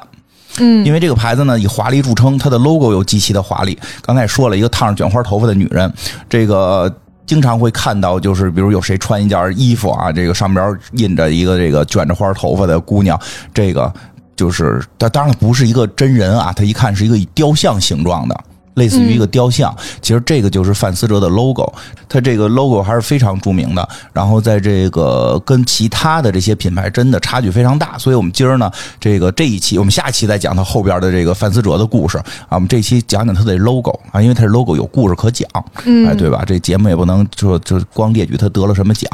[0.58, 3.78] 嗯因为这个牌子呢以华丽著称，它的 logo 又极其的华丽。
[4.02, 5.92] 刚才也说了一个烫着卷花头发的女人，
[6.30, 6.90] 这个
[7.26, 13.20] 经常会看到，就是比如有谁穿一件衣服啊，这个上边印着一个这个卷着花头发的姑娘，
[13.54, 13.92] 这个
[14.36, 18.44] 就是但当然不是一个真人啊，他一看是一个雕像形状的。
[18.76, 21.74] 类似于一个雕像，其实这个就是范思哲的 logo，
[22.08, 23.88] 它这个 logo 还是非常著名的。
[24.14, 32.26] 然后在这个跟其他的这些品牌真的差距非常大，所以我们今儿呢，这个这一期我们下一期再讲它后边的这个范思哲的故事啊。
[32.52, 35.50] 我们这期讲讲它的 logo 啊，因为它是 logo 有故事可讲，
[35.86, 36.44] 嗯哎，对吧？
[36.46, 39.10] 这节目也不能就就光列举它得了什么奖，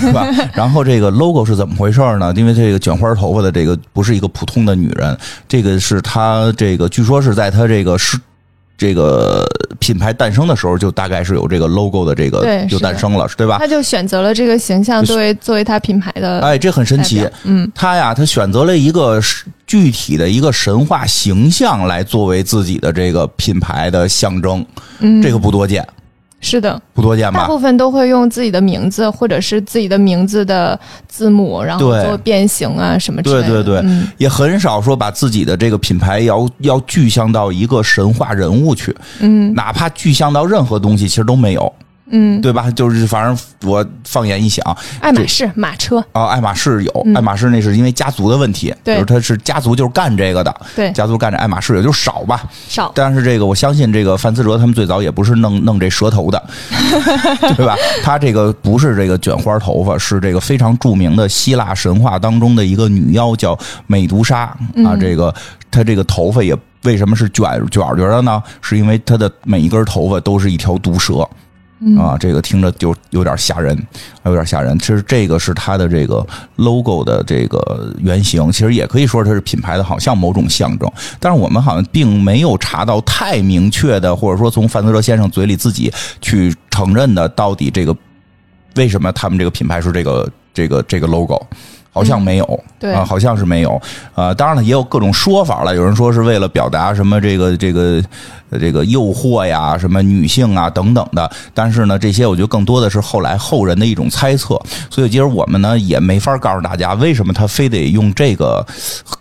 [0.00, 0.26] 是吧？
[0.52, 2.32] 然后这个 logo 是怎么回事呢？
[2.36, 5.16] 因为这个卷花头发的这个不是一个普通的女人，
[5.48, 8.18] 这个是她这个据说是在她这个是。
[8.76, 9.46] 这个
[9.78, 13.56] 品牌诞生的时候，就大概是有这个 logo 的这个对就诞生了，对吧？
[13.58, 17.28] 他就选择了这个形象作为作为他品牌的哎，这很神奇。
[17.44, 17.70] 嗯。
[17.74, 19.20] 他呀，他选择了一个
[19.66, 24.64] 具体的一个神话形象来作为自己的这个品牌的象征，
[24.98, 25.86] 嗯，这个不多见，
[26.44, 27.40] 是的，不多见吧？
[27.40, 30.78] 大部分都会用自己的名字或者是自己的名字的
[31.08, 33.48] 字母，然后做变形啊什么之类的。
[33.48, 33.90] 对对对。
[33.90, 34.06] 嗯。
[34.18, 39.54] 也很少说把自己的这个品牌要要具象到一个神话人物去，嗯。
[39.54, 41.72] 哪怕具象到任何东西，其实都没有，
[42.10, 42.70] 嗯，对吧？
[42.70, 43.38] 就是反正
[43.70, 52.44] 我放眼一想，爱马仕马车，啊，爱马仕有，嗯爱马仕那是因为家族的问题，对就是他是家族就是干这个的，对家族干这爱马仕也就少吧。
[52.68, 56.42] 少但是这个我相信，这个范思哲他们最早也不是弄弄这蛇头的，
[57.56, 57.74] 对吧？
[58.02, 64.56] 他这个不是这个卷花头发，是这个非常著名的希腊神话当中的一个女妖叫美杜莎啊。
[64.74, 65.34] 嗯这个
[65.70, 68.42] 她这个头发也为什么是卷卷卷的呢？
[68.60, 71.28] 是因为她的每一根头发都是一条毒蛇。
[71.98, 73.76] 啊，这个听着就有点吓人，
[74.24, 74.78] 有点吓人。
[74.78, 80.90] 其实这个是它的这个 logo 的这个原型，其实也可以说它是品牌的好像某种象征。
[81.20, 87.94] 但是我们好像并没有查到太明确的，或者说从范德哲先生嘴里自己去承认的，到底这个
[88.76, 91.46] 为什么他们这个品牌是这个这个这个 logo。
[91.94, 93.80] 好像没有，对啊，好像是没有，
[94.16, 95.72] 呃，当然了，也有各种说法了。
[95.76, 98.02] 有人说是为了表达什么这个这个
[98.50, 101.30] 呃这个诱惑呀，什么女性啊等等的。
[101.54, 104.60] 但是呢，这些我觉得更多的是后来后人的一种猜测。
[104.90, 108.66] 所以今儿我们呢也没法告诉大家为什么他非得用这个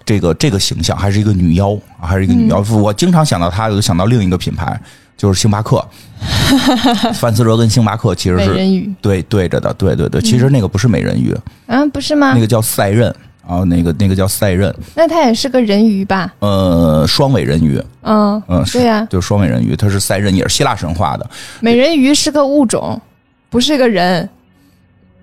[0.03, 2.59] 这个这个形象，还是一个女妖，还是一个女妖。
[2.71, 4.81] 我经常想到她，我就想到另一个品牌，
[5.17, 5.84] 就是星巴克。
[7.15, 10.21] 范思哲跟星巴克其实美是人鱼对对着的，对对对。
[10.21, 11.36] 其实那个不是美人鱼，
[11.67, 12.39] 啊，不是吗那？
[12.39, 13.13] 个叫赛壬
[13.45, 16.34] 啊，那个那个叫赛壬，那它也是个人鱼吧？
[16.39, 21.30] 呃，双尾人鱼，嗯嗯，是对呀，就是双尾人鱼，它是赛壬，也是希腊神话的。
[21.60, 23.02] 美人鱼是个物种，
[23.49, 24.30] 不是个人。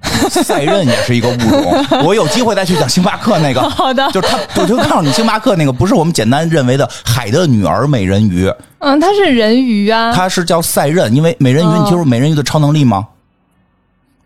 [0.30, 2.04] 赛任也是一个物种。
[2.04, 10.12] 我有机会再去讲星巴克那个， 好的，就是他，我就告诉你，星巴克那个不是我们简单认为的海的女儿美人鱼，嗯，它是人鱼啊。
[10.14, 13.06] 它是叫赛任，因为美人鱼，哦你听说美人鱼的超能力吗？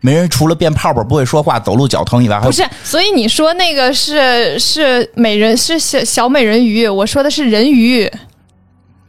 [0.01, 8.11] 美人鱼除了变泡泡不会说话、走路脚疼以外，还有不是，所以你说那个是是美人是小小美人鱼，我说的是人鱼。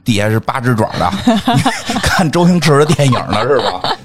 [0.04, 1.12] 底下是八只爪的，
[2.00, 3.96] 看周星驰的电影呢是吧？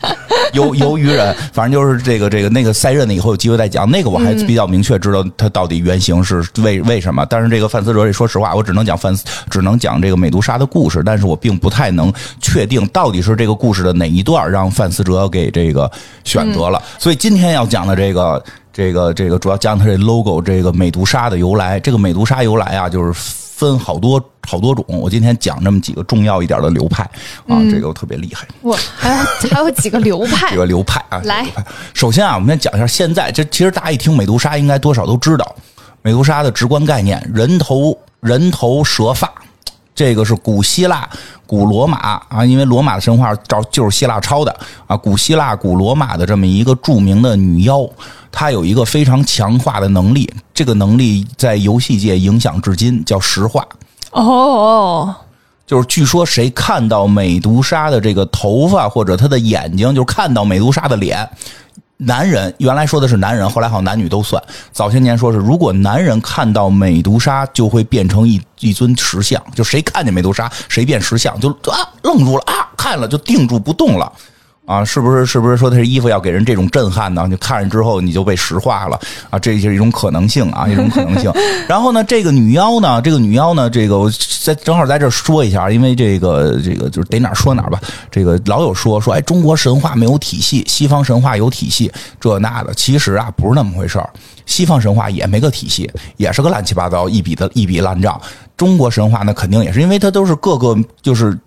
[0.53, 3.89] 游游鱼人，反正就是这个这个那个赛任的，以后有机会再讲。
[3.89, 7.25] 那个我还比较明确知道它到底原型是为为什么。
[7.25, 9.15] 但是这个范思哲这，说实话，我只能讲范，
[9.49, 12.11] 只能讲这个美杜莎的故事，但是我并不太能
[12.41, 15.89] 确定到底是这个故事的哪一段让范思哲给这个
[16.23, 16.81] 选择了。
[16.99, 21.79] 所以今天要讲的这个这个这个主要讲它这 logo 这个美杜莎的由来。
[21.79, 24.83] 这个美杜莎由来啊，就是分好多好多种。
[24.87, 27.03] 我今天讲这么几个重要一点的流派
[27.47, 28.47] 啊，这个特别厉害。
[28.63, 30.49] 哇，还有还有几个流派？
[30.49, 31.45] 几个流派啊，来，
[31.93, 33.31] 首先啊，我们先讲一下现在。
[33.31, 35.55] 这其实大家一听美杜莎，应该多少都知道
[36.01, 39.31] 美杜莎的直观概念：人头人头蛇发。
[40.01, 41.07] 这个是古希腊、
[41.45, 44.51] 古罗马啊，因为罗马的神话照就是希腊抄的
[44.87, 44.97] 啊。
[44.97, 47.87] 古希腊、古罗马的这么一个著名的女妖，
[48.31, 53.63] 她有一个非常强化的能力，这个能力在游戏界影响至今，叫石化。
[54.09, 55.15] 哦，
[55.67, 61.29] 就是据说谁看到美杜莎的这个头发或者她的眼睛，就看到美杜莎的脸。
[62.03, 64.41] 男人原来说的是男人，后来好像男女都算。
[64.71, 74.11] 早些年说是，如果男人看到美杜莎，就会变成一一尊石像，就谁看见美杜莎，谁变石像，就啊愣住了啊，看了就定住不动了。
[74.65, 75.25] 啊，是不是？
[75.25, 77.25] 是不是说他这衣服要给人这种震撼呢？
[77.27, 78.97] 你看着之后你就被石化了
[79.29, 81.31] 啊，这就是一种可能性啊，一种可能性。
[81.67, 84.09] 然后呢，这个女妖呢，这个女妖呢，这个我
[84.43, 87.81] 在正好在这说一下，因为这个这个就是得哪说哪吧。
[88.09, 92.73] 这个老有说说，哎，中国神话没有体系，西方神话有体系，这那的。
[92.75, 94.09] 其实啊，不是那么回事儿。
[94.45, 98.19] 西方神话也没个体系，也是个乱七八糟一笔的一笔烂账。
[98.55, 101.37] 中国神话那肯定也是，因为它都是各个就是。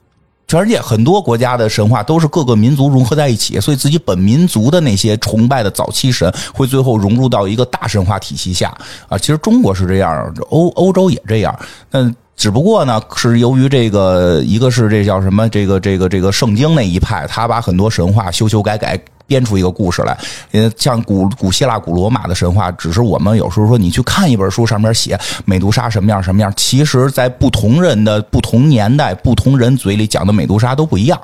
[0.47, 8.77] 全世界很多国家的神话都是各个民族融合在一起，所以自己本民族的那些崇拜的早期神会最后融入到一个大神话体系下
[9.09, 9.17] 啊。
[9.17, 11.59] 其实中国是这样，欧欧洲也这样。
[11.93, 18.99] 嗯，只不过呢，是由于这个一个是这叫什么，这个这个这个圣经那一派，他把很多神话修修改改。
[19.27, 20.15] 编出一个故事来，
[20.53, 31.19] 呃，像古古希腊、古罗马的神话，只是我们有时候说你去看一本书，上面写美杜莎什么样什么样，其实，在不同人的不同年代、不同人嘴里讲的美杜莎都不一样。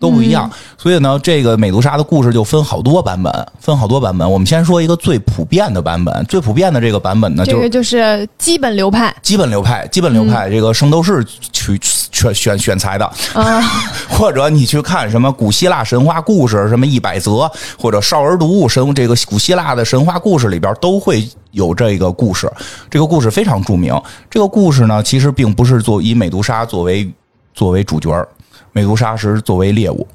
[0.00, 4.28] 都不一样，所以呢，这个美杜莎的故事就分好多版本，分好多版本。
[4.28, 10.48] 我们先说一个最普遍的版本，最普遍的这个版本呢，这个就是基本流派，基本流派，基本流派。
[10.48, 11.78] 这个圣斗士去
[12.10, 13.60] 选选选材的啊，
[14.08, 22.50] 或者你去看什么古希腊神话故事，什么一百则，或者少儿读物神这个古希腊的神话故事里边都会有这个故事。
[22.88, 23.94] 这个故事非常著名。
[24.30, 27.06] 这个故事呢，其实并不是做以美杜莎作为
[27.52, 28.26] 作为主角
[28.72, 30.06] 美杜莎是作为猎物，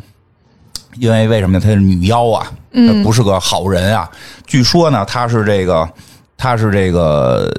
[0.97, 1.59] 因为为什么呢？
[1.59, 4.09] 她是女妖啊，她不是个好人啊。
[4.45, 5.89] 据说呢，她是这个，
[6.37, 7.53] 她是这个，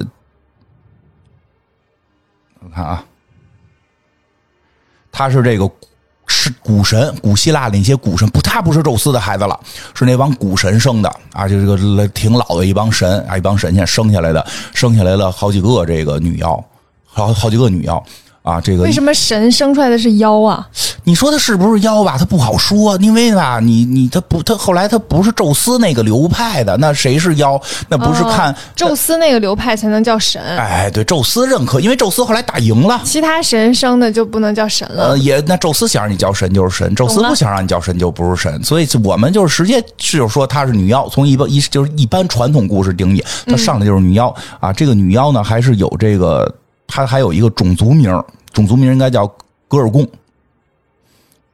[2.61, 3.03] 我看啊，
[5.11, 5.69] 她是这个
[6.25, 9.59] 是古神，古希腊的那些古神，不，她不是宙斯的孩子了，
[9.93, 16.63] 是那帮古神生的啊，就这个挺老的一帮神啊，一帮神仙生下来的，生下来了好几个这个女妖，
[17.05, 18.03] 好好几个女妖。
[18.47, 20.65] 啊，这个为什么神生出来的是妖啊？
[21.03, 22.15] 你说的是不是妖吧？
[22.17, 27.59] 他不好说，因为吧，你你他不他后来他不是宙斯那个流派的，那谁是妖？
[27.89, 30.41] 那不是看宙斯那个流派才能叫神。
[30.41, 35.09] 哎，对，宙斯认可，因为宙斯后来打赢了，其他神生的就不能叫神了。
[35.09, 44.71] 呃，也那宙斯想让你叫神就是神，宙斯不想让你叫神就不是神，所以我们就是直接就是说她是女妖，从一般一就是一般传统故事定义，她上来就是女妖啊。
[44.71, 46.49] 这个女妖呢，还是有这个，
[46.87, 48.23] 她还有一个种族名。
[48.53, 49.27] 种族名应该叫
[49.67, 50.07] 格尔贡，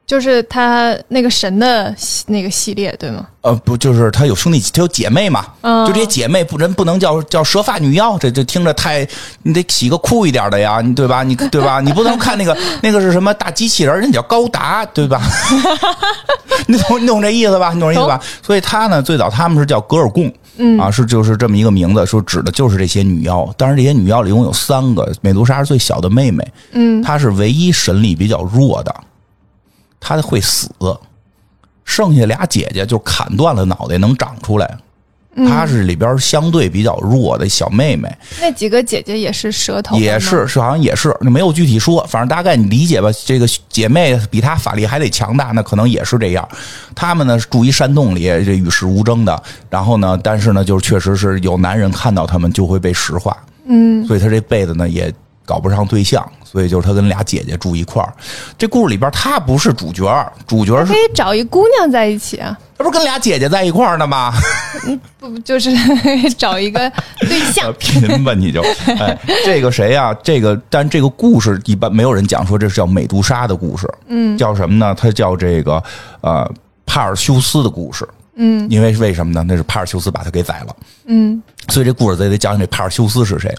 [0.06, 1.94] 就是他那个神的
[2.26, 3.26] 那个系列，对吗？
[3.42, 5.44] 呃，不，就是他有兄弟，他有姐妹嘛？
[5.86, 9.06] 就这些姐妹不人不能叫叫蛇发女妖，这这听着太，
[9.42, 11.22] 你得起个酷一点的呀，你对吧？
[11.22, 11.78] 你对吧？
[11.84, 15.20] 你不能看那个那个是什么大机器人，人叫高达，对吧？
[16.66, 17.70] 你懂你懂这意思吧？
[17.74, 18.18] 你懂这意思吧？
[18.42, 20.32] 所以他呢，最早他们是叫格尔贡。
[20.56, 23.52] 嗯啊，是就是这么一个名字，说指的就是这些女妖。
[23.56, 26.52] 当然，这些女妖里一共有三个，美杜莎是最小的妹妹。
[26.72, 28.94] 嗯，她是唯一神力比较弱的，
[29.98, 30.70] 她会死。
[31.84, 34.78] 剩下俩姐姐就砍断了脑袋能长出来。
[35.36, 38.08] 她是里边相对比较弱的小妹妹。
[38.40, 43.08] 那几个姐姐也是舌头，也是是好像也是，没有具体说，反正大概你理解吧。
[43.24, 46.48] 这个姐妹比她法力还得强大，那可能也是这样。
[46.94, 49.42] 她们呢住一山洞里，这与世无争的。
[49.68, 53.36] 然后呢，但是呢，就是确实是有男人看到她们就会被石化。
[53.66, 55.12] 嗯，所以她这辈子呢也
[55.44, 56.26] 搞不上对象。
[56.44, 58.14] 所以就是他跟俩姐姐住一块儿，
[58.56, 64.32] 这故事里边他不是主角，主角是可以找一姑娘在一起啊，他不是跟俩姐姐在一块儿呢吗？
[65.18, 65.70] 不就是
[66.38, 67.74] 找一个对象？
[67.76, 70.14] 贫吧你就哎，这个谁呀？
[70.22, 74.94] 这个但这个故事一般没有人讲说这是叫美杜莎的故事，嗯，叫什么呢？
[74.96, 75.82] 它叫这个
[76.20, 76.48] 呃。
[76.86, 78.06] 帕尔修斯的故事。
[78.36, 79.42] 嗯，因为为什么呢？
[79.48, 80.76] 那是帕尔修斯把他给宰了。
[81.06, 83.52] 嗯，所以这故事得得讲讲这帕尔修斯是谁。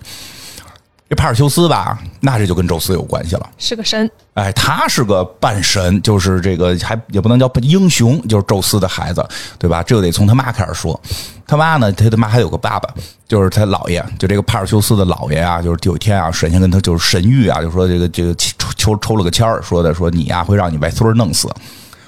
[1.07, 3.47] 这帕尔修斯吧，那这就跟宙斯有关系了。
[3.59, 9.23] 是个神，哎，他是个半神，就是这个还也不能叫英雄，就是宙斯的孩子，
[9.59, 9.83] 对吧？
[9.83, 10.99] 这就得从他妈开始说。
[11.45, 12.89] 他妈呢，他他妈还有个爸爸，
[13.27, 21.47] 就是他姥爷，就这个帕尔修斯的姥爷啊，就是有一天啊，神仙跟他就是神谕啊，就说这个这个抽抽抽了个签儿，说的说你呀会让你外孙弄死。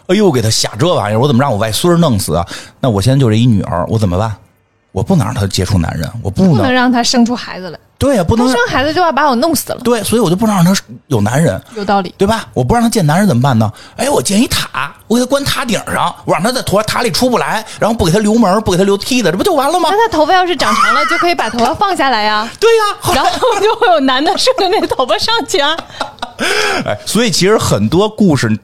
[0.07, 2.43] 哎呦，给他吓这玩意儿，我怎么让我外孙弄死啊？
[2.79, 4.35] 那我现在就这一女儿，我怎么办？
[4.97, 10.73] 我不能让他接触男人，我不能不能让他生出孩子来，对呀，不能他生孩子就要把我弄死了，对，所以我就不能让他
[11.05, 11.61] 有男人。
[11.75, 12.11] 有道理。
[12.17, 12.47] 对吧？
[12.55, 13.71] 我不让他见男人怎么办呢？
[13.95, 19.89] 哎，我建一塔，我给他关塔顶上，我让他在塔塔里出不来，然后不给他留门，不给他留梯子，这不就完了吗？
[19.91, 22.83] 那他头发要是长长了，就可以把头发放下来呀， 对呀、
[23.13, 25.77] 然后就会有男的顺着那个头发上去啊。
[26.85, 28.59] 哎，所以其实很多故事。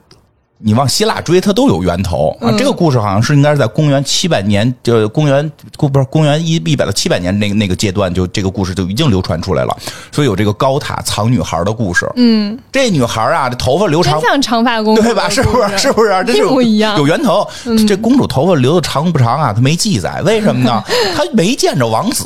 [0.66, 2.50] 你往希腊追，它都有源头啊。
[2.58, 9.78] 这个故事好像是应该是在公元七百年，就公元不是公元一一百到七百年那个那个阶段，就这个故事就已经流传出来了。
[10.12, 12.10] 所以有这个高塔藏女孩的故事。
[12.16, 15.28] 嗯，这女孩啊，这头发留长真，像长发公主，对吧？
[15.28, 15.78] 是不是？
[15.78, 16.24] 是不是？
[16.26, 17.46] 这是一模一样有源头。
[17.86, 19.52] 这公主头发留的长不长啊？
[19.52, 20.82] 她没记载，为什么呢？
[21.14, 22.26] 她没见着王子。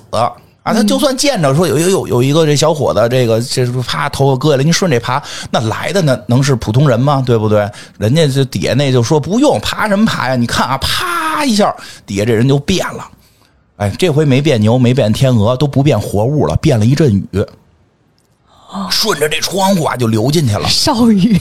[0.67, 7.23] 啊，他就算见着说有有有有一个这小伙子，这个这啪头发割下来，您顺这爬，那来的呢能是普通人吗？
[7.25, 7.69] 对不对？
[7.97, 10.35] 人家就底下那就说不用爬什么爬呀？
[10.35, 11.73] 你看啊，啪一下，
[12.05, 13.07] 底下这人就变了。
[13.77, 17.45] 哎，这回没变牛，没变天鹅，都不变活物了，变了一阵雨，
[18.89, 20.67] 顺着这窗户啊就流进去了。
[20.67, 21.39] 少雨，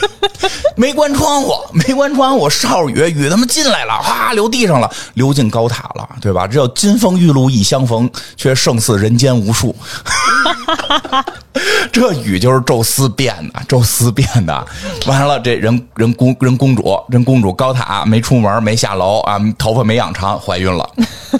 [0.76, 6.46] 没关窗户，没关窗户，少雨，雨他妈进来了，哗流地上了，流进高塔了，对吧？
[6.46, 9.74] 这叫金风玉露一相逢，却胜似人间无数。
[11.90, 14.66] 这雨就是宙斯变的，宙斯变的。
[15.06, 20.88] 完了，这人人公人公主，人公主高塔没出门，没下楼啊，头发没养长，怀孕了，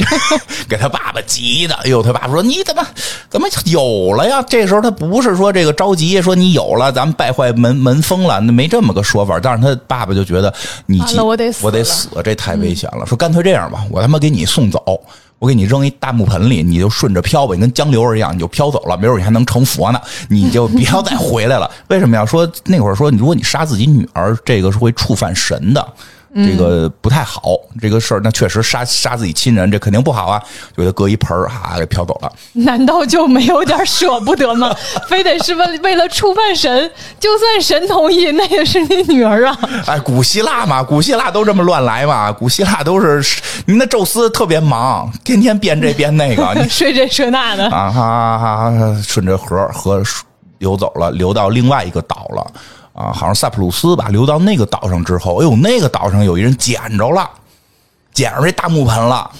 [0.68, 1.74] 给他爸爸急的。
[1.76, 2.82] 哎呦，他爸爸说：“你怎么
[3.28, 9.38] 怎么有了呀？”这时候他不是说这个着急，说你有了，咱们败坏门门风了，那没这么个说法。
[9.40, 10.52] 但是他爸爸就觉得
[10.86, 13.06] 你急我得死我得死，这太危险了。
[13.06, 15.00] 说干脆这样吧，我他妈给你送走。
[15.38, 20.00] 我给你扔一大木盆里，你就顺着漂吧，你跟江流儿一样，你就漂走了，没准你还能成佛呢。
[20.30, 21.70] 你就不要再回来了。
[21.88, 25.86] 为什么要说那会儿说，如果你杀自己女儿，这个是会触犯神的，
[26.36, 27.42] 这个不太好。
[27.80, 30.42] 这个事儿，那确实杀杀自己亲人，这肯定不好啊。
[30.76, 32.32] 就给他搁一盆儿，哈，给飘走了。
[32.52, 34.74] 难道就没有点舍不得吗？
[35.08, 39.58] 非得是为为了触犯神，就算神同意，那也是你女儿啊。
[39.86, 43.24] 哎，古希腊嘛，古希腊都这么乱来嘛，古希腊都是
[43.66, 50.02] 您的宙斯特别忙，天天编这编那个， 你睡这睡那的，啊哈哈哈，顺着河河
[50.58, 52.46] 流走了，流到另外一个岛了
[52.96, 54.08] 啊，好像塞浦路斯吧。
[54.08, 57.28] 流到那个岛上之后，哎呦，那个岛上有一人捡着了，
[58.12, 59.30] 捡着这大木盆了。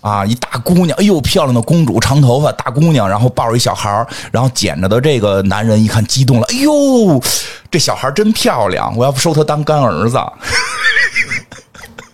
[0.00, 7.22] 啊，一大姑娘，哎呦，漂亮的公主，长头发，大姑娘，然后抱着一小孩儿然后捡着的这个男人一看激动了，哎呦，
[7.70, 10.18] 这小孩真漂亮，我要不收他当干儿子。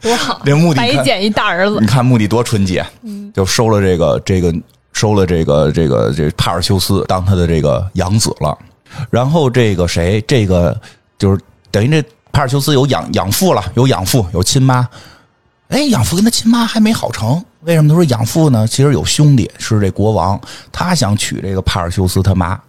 [0.00, 0.40] 多好！
[0.44, 2.86] 这目的捡一大儿子你，看目的多纯洁，
[3.34, 4.54] 就收了这个这个
[4.92, 8.56] 收了这个这个这帕尔修斯当他的这个养子了。
[9.10, 10.78] 然后这个谁，这个
[11.18, 14.88] 就是等于这帕尔修斯有养养父了，有养父，有亲妈。
[15.68, 17.88] 哎，养父跟他亲妈还没好成，为什么？
[17.88, 20.40] 他说养父呢，其实有兄弟是这国王，
[20.72, 22.60] 他想娶这个帕尔修斯他妈，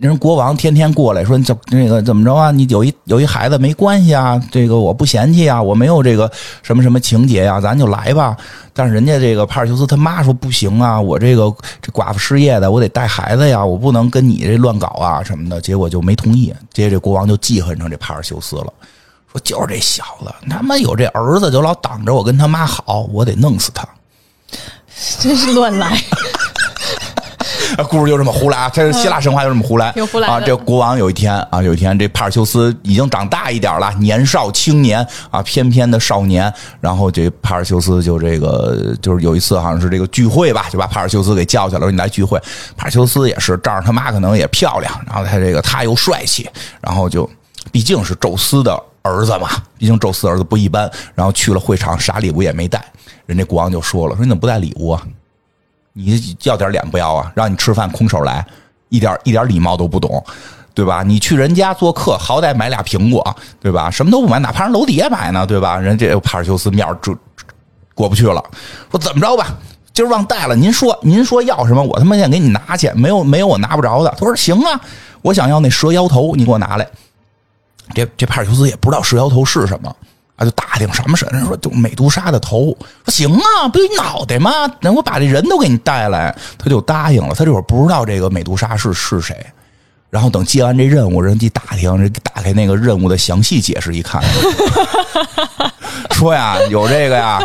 [0.00, 2.52] 人国王天天过来说，你怎那个怎么着啊？
[2.52, 6.30] 你有一有一孩子没关系啊，这个我不嫌弃啊，我没有这个
[6.62, 8.36] 什么什么情节呀、咱就来吧。
[8.72, 15.60] 但是人家这个帕尔修斯他妈说不行啊，我这个这寡妇失业的，我得带孩子呀，我不能跟你这乱搞啊什么的。
[15.60, 18.72] 结果就没同意，接着国王就记恨上这帕尔修斯了。
[19.32, 23.84] 说就是这小子，他妈有这儿子就老挡着我跟他妈好，我得弄死他。
[25.18, 26.00] 真是乱来。
[27.76, 29.92] 啊故事就这么胡来啊，这希腊神话就这么胡来。
[29.92, 30.40] 挺胡来啊！
[30.40, 36.52] 这国王有一天啊，有一天这帕尔修斯已经长大一点了，年少青年啊，翩翩的少年。
[36.80, 42.40] 然后这帕尔修斯就这个就是有一次好像是这个聚会吧，就把帕尔修斯给叫起来了，说你来聚会。
[42.76, 46.48] 帕尔修斯也是仗着他妈可能也漂亮，然后他这个他又帅气，
[46.80, 47.28] 然后就
[47.70, 50.90] 毕竟是宙斯的儿子嘛，毕竟宙斯儿子不一般。
[51.14, 52.84] 然后去了会场，啥礼物也没带。
[53.26, 55.02] 人家国王就说了，说你怎么不带礼物啊？
[55.92, 57.32] 你要点脸不要啊？
[57.34, 58.44] 让你吃饭空手来，
[58.88, 60.24] 一点一点礼貌都不懂，
[60.74, 61.02] 对吧？
[61.02, 63.90] 你去人家做客，好歹买俩苹果，对吧？
[63.90, 65.78] 什么都不买，哪怕人楼底下买呢，对吧？
[65.78, 67.16] 人这帕尔修斯面就
[67.94, 68.42] 过不去了，
[68.90, 69.56] 说怎么着吧？
[69.92, 74.10] 今儿忘带了，您说您说要什么，我他妈先给你拿去，没有没有我拿不着的。
[74.16, 74.80] 他说行啊，
[75.22, 76.88] 我想要那蛇妖头，你给我拿来。
[77.94, 79.96] 这这帕尔修斯也不知道蛇妖头是什么
[80.38, 82.74] 啊，就打听什么事人说就美杜莎的头，
[83.04, 84.50] 说行啊，不就脑袋吗？
[84.80, 87.34] 那我把这人都给你带来，他就答应了。
[87.34, 89.36] 他这会儿不知道这个美杜莎是是谁，
[90.08, 94.22] 然后等接完这任务，人家打听，打开那个任务的详细解释一看，
[96.12, 97.40] 说呀，有这个呀。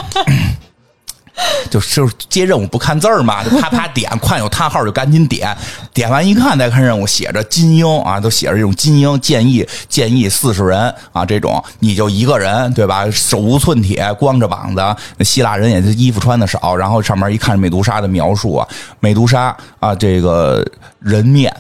[1.70, 5.56] 就就是接任务不看字儿嘛，就啪啪点， 看有叹号就赶紧点，
[5.94, 13.10] 点完一看再看任务，写着金鹰啊，都写着这种金鹰建议建议四十人啊，这种你就一个人对吧？
[13.10, 18.68] 手无寸铁，光着膀子，希腊人也是衣服穿的少，然后上面一看美杜莎的描述啊，
[19.00, 20.64] 美杜莎啊，这个
[21.00, 21.56] 人面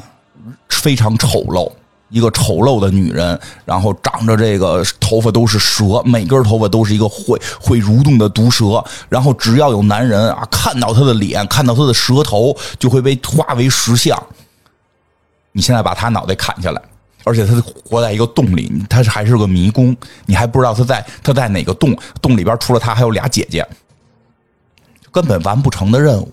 [0.69, 1.71] 非常丑陋。
[2.13, 8.85] 一个丑陋的女人，然后长着这个头发都是蛇，每根头发都是一个会会蠕动的毒蛇。
[9.09, 14.15] 然后只要有男人啊看到她的脸，看到她的蛇头，就会被化为石像。
[15.51, 16.79] 你现在把她脑袋砍下来，
[17.23, 19.97] 而且她活在一个洞里，她还是个迷宫，
[20.27, 23.67] 你还不知道她在她在哪个洞，洞里边除了她还有俩姐姐，
[25.11, 26.31] 根本完不成的任务，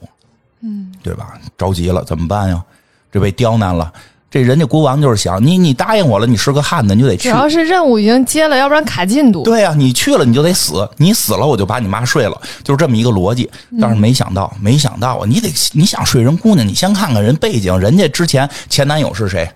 [0.61, 1.41] 嗯，对吧？
[1.57, 2.63] 着急了怎么办呀？
[3.11, 3.93] 这被刁难了。
[4.31, 7.29] 这人家国王就是想你，你答应我了，你是个汉子，你就得去。
[7.29, 9.43] 主要是任务已经接了，要不然卡进度。
[9.43, 13.51] 对呀，你去了你就得死，你死了我就把你妈睡了，就是这么一个逻辑。
[13.81, 19.51] 但是没想到，没想到啊，你得你想睡人姑娘，你先看看人背景，人家之前前男友是谁，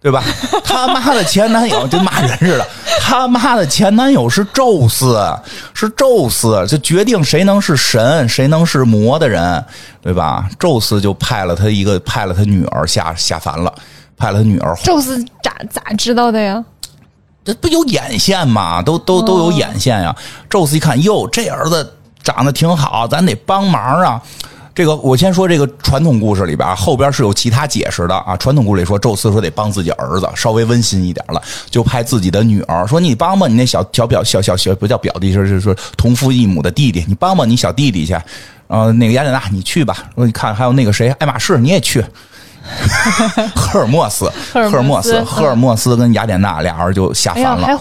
[0.00, 0.24] 对吧？
[0.64, 2.66] 他妈的前男友跟骂人似的，
[3.00, 5.24] 他妈的前男友是宙斯，
[5.72, 9.64] 是宙斯，就决定谁能是神，谁能是魔的人，
[10.02, 10.50] 对吧？
[10.58, 13.72] 宙斯就派了他一个，派了他女儿下下凡了。
[14.16, 14.74] 派了他女儿。
[14.82, 16.64] 宙斯咋咋知道的呀？
[17.44, 18.82] 这不有眼线吗？
[18.82, 20.14] 都都都有眼线呀！
[20.50, 24.20] 宙斯一看，哟，这儿子长得挺好，咱得帮忙啊！
[24.74, 28.36] 这个我先说这个传统故事里边，后边是有其他解释的啊。
[28.36, 31.40] 传统故事里说，宙斯说得帮自己儿子，稍微温馨一点了，
[31.70, 38.14] 就派自己的女儿说：“你帮帮你那小小表小小小不叫表弟，就是说同父异母的弟弟，你帮帮你小弟弟去。”
[38.66, 39.96] 呃那个雅典娜，你去吧。
[40.16, 42.04] 说你看还有那个谁，爱马仕，你也去。
[43.54, 47.78] 赫尔墨斯，赫尔墨斯，赫尔墨斯跟雅典娜俩人就下凡了，还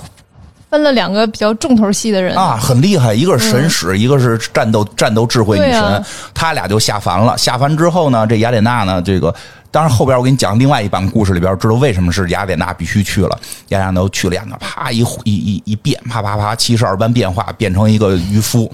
[0.69, 2.35] 分了两个比较重头戏的人。
[2.35, 7.37] 啊，很厉害，一个是神使，一个是战斗战斗智慧女神，他俩就下凡了。
[7.37, 9.33] 下凡之后呢，这雅典娜呢，这个
[9.71, 18.71] 当然后边我给你讲另外一版故事里边，知道为什么是雅典娜必须去了，雅典娜去了，雅典娜啪一一一一变，啪啪啪七十二般变化，变成一个渔夫。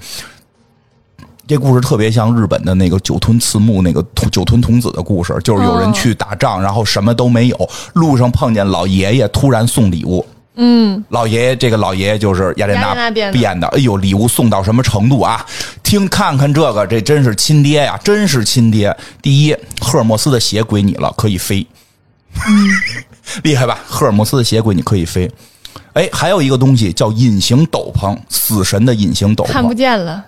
[1.52, 10.26] 这故事特别像日本的那个酒吞次木那个酒吞童子的故事，就是有人去打仗，然后什么都没有，路上碰见老爷爷，突然送礼物。
[10.54, 13.68] 嗯，老爷爷，这个老爷爷就是雅典娜变的。
[13.68, 15.44] 哎呦，礼物送到什么程度啊？
[15.82, 18.96] 听，看看这个，这真是亲爹呀，真是亲爹。
[19.20, 21.66] 第一，赫尔墨斯的鞋归你了，可以飞，
[23.44, 23.78] 厉害吧？
[23.86, 25.30] 赫尔墨斯的鞋归你，可以飞。
[25.92, 30.24] 哎，还有一个东西叫隐形斗篷，死神的隐形斗篷，看不见了。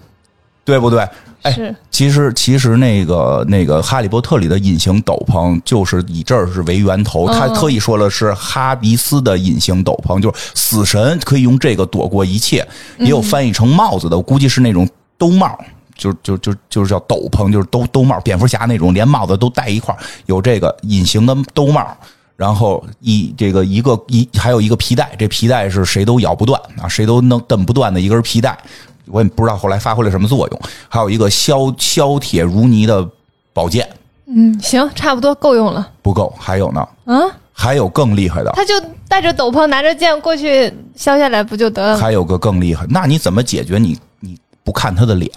[0.64, 1.06] 对不对？
[1.42, 12.66] 哎，其实其实那个那个《哈利波特》里的隐形斗篷就是以这儿是为源头，他特意说了是哈迪斯的隐形斗篷，就是死神可以用这个躲过一切。
[12.98, 14.88] 也有翻译成帽子的，我估计是那种
[15.18, 15.54] 兜帽，
[15.98, 19.94] 就就就就是叫斗篷，就是兜兜帽，蝙蝠侠那种连帽子都戴一块
[20.24, 21.94] 有这个隐形的兜帽，
[22.36, 28.58] 然后一这个一个一还有一个皮带，这皮带是谁都咬不断啊，谁都弄蹬不断的一根皮带。
[29.06, 33.06] 我也不知道后来发挥了什么作用，还有一个削削铁如泥的
[33.52, 33.88] 宝剑。
[34.26, 35.86] 嗯，行，差不多够用了。
[36.02, 36.88] 不够，还有呢。
[37.04, 38.50] 嗯，还有更厉害的。
[38.52, 38.74] 他就
[39.06, 41.98] 带着斗篷，拿着剑过去削下来，不就得了？
[41.98, 43.78] 还有个更厉害，那你怎么解决？
[43.78, 45.30] 你你不看他的脸，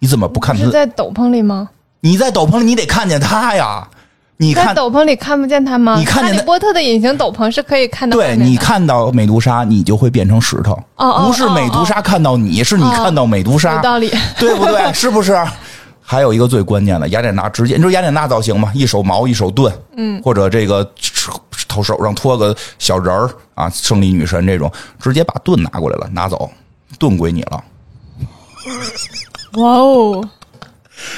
[0.00, 0.68] 你怎么不看他？
[0.70, 1.70] 在斗篷里吗？
[2.00, 3.88] 你在斗篷里，你得看见他呀。
[4.38, 5.96] 你看斗篷里看不见他吗？
[5.98, 8.16] 你看见哈利波特的隐形斗篷是可以看到。
[8.16, 10.76] 对你看到美杜莎，你就会变成石头。
[10.96, 13.76] 哦不是美杜莎看到你，是你看到美杜莎。
[13.76, 14.90] 有道理， 对不对？
[14.92, 15.38] 是不是？
[16.04, 18.70] 还有一个最关键的，雅典娜直接，你说雅典娜造型吗？
[18.74, 20.84] 一手矛，一手盾，嗯，或者这个
[21.68, 24.70] 头手上托个小人儿啊，胜利女神这种，
[25.00, 26.50] 直接把盾拿过来了，拿走，
[26.98, 27.64] 盾归你了。
[29.54, 30.28] 哇哦！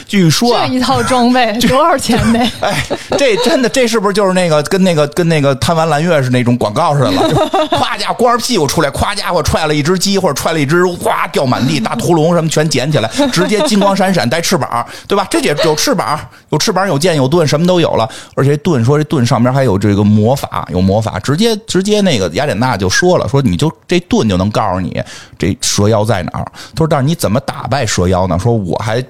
[0.07, 2.39] 据说这一套装备 多少钱呢？
[2.61, 2.85] 哎，
[3.19, 7.69] 这真的，这是不是就是那个跟那个跟那个贪玩蓝月是那种广告似的了？
[7.69, 15.27] 夸家光着屁股出来，夸家伙踹了一只鸡或者踹了一只哗掉满地大屠龙什么全捡起来，直接金光闪闪带翅膀，对吧？
[15.31, 16.19] 这也有翅膀，
[16.51, 18.09] 有翅膀有剑有盾，什么都有了。
[18.35, 25.03] 而且盾说这盾上面还有这个魔法，有魔法，直接直接那个雅典娜就说了，说你就这盾就能告诉你
[25.39, 26.45] 这蛇妖在哪儿。
[26.75, 28.39] 他说，但是你怎么打败蛇妖呢？
[28.39, 29.05] 说我还。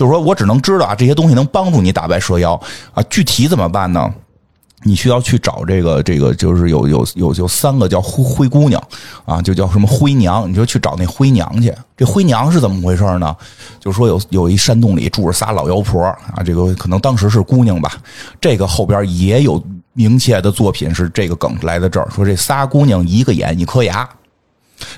[0.00, 2.58] 就是说我只能知道啊，这些东西能帮助你打败蛇妖
[2.94, 4.10] 啊，具体怎么办呢？
[4.82, 8.82] 你需要去找这个这个，就是有有有有三个叫灰灰姑娘
[9.26, 11.70] 啊，就叫什么灰娘，你就去找那灰娘去。
[11.98, 13.36] 这灰娘是怎么回事呢？
[13.78, 17.98] 就是说有有一山洞里住着仨老妖婆啊，这个可能当时是姑娘吧。
[18.40, 24.08] 这个后边也有明确的作品是这个梗来的这儿，说这仨姑娘一个眼一颗牙，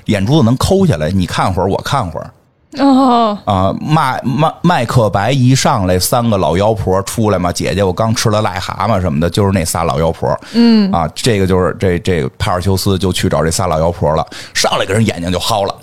[0.05, 2.33] 眼珠子能抠下来，你看会儿我看会儿。
[2.79, 10.35] 哦，啊，麦麦麦克白一上来，三个老妖婆出来嘛，姐姐，我刚吃了癞蛤蟆什么的，就是那仨老妖婆。
[10.53, 15.75] 嗯，啊，这个就是这这个帕尔修斯就去找这仨老妖婆了，上来给人眼睛就薅了，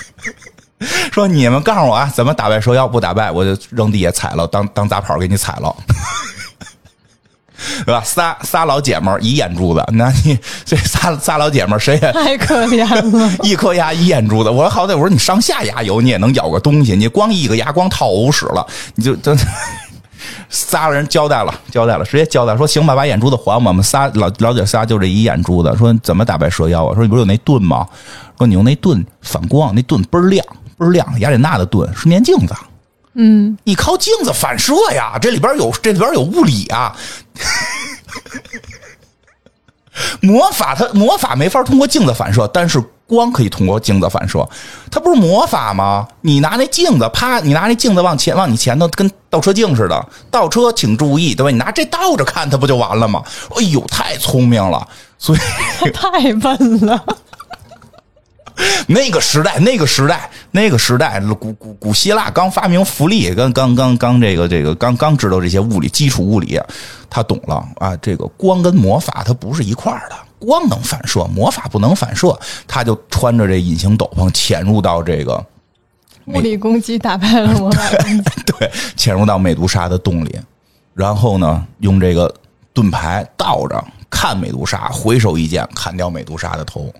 [1.10, 2.86] 说你们告诉我啊，怎么打败蛇妖？
[2.86, 5.74] 不打败我就扔地下踩了，当当杂跑给你踩了。
[7.84, 8.02] 对吧？
[8.04, 13.32] 仨仨老姐们儿一眼珠子，那你这仨仨老姐们儿谁也太可怜了。
[13.42, 19.36] 一颗牙一眼珠子，我说好歹我说你上下牙有你也能咬个东西，你光一个牙光套欧屎了，你就真
[20.50, 26.94] 仨人交代了，交代了，直接交代说行吧，把眼珠子还我们仨老老姐仨就这一眼珠子，说怎么打败蛇妖啊？
[26.94, 27.86] 说你不是有那盾吗？
[28.38, 30.44] 说你用那盾反光，那盾倍儿亮
[30.78, 32.54] 倍儿亮，雅典娜的盾是面镜子。
[33.20, 36.96] 嗯，你靠镜子反射呀，这里边有这里边有物理啊。
[40.20, 44.48] 魔法它魔法没法通过镜子反射，但是光可以通过镜子反射。
[44.92, 46.06] 它不是魔法吗？
[46.20, 50.08] 你拿那镜子，啪，你拿那镜子往前往你前头，跟倒车镜似的。
[50.30, 51.50] 倒车请注意，对吧？
[51.50, 53.24] 你拿这倒着看，它不就完了吗？
[53.56, 54.86] 哎呦，太聪明了，
[55.18, 55.38] 所以
[55.90, 57.04] 太笨了。
[58.88, 66.60] 那个时代，那个时代，那个时代，古古古希腊刚发明浮力，刚刚刚刚这个这个刚刚知道这些物理基础物理，
[67.08, 67.96] 他懂了啊。
[68.02, 72.36] 这个光跟魔法它不是一块儿的，光能反射，魔法不能反射。
[72.66, 75.44] 他就穿着这隐形斗篷潜入到这个
[76.26, 80.38] 物理攻击打败了魔法攻击， 对，潜入到美杜莎的洞里，
[80.94, 82.32] 然后呢，用这个
[82.72, 86.92] 盾牌倒着看美杜莎，回手一剑砍掉美杜莎的头。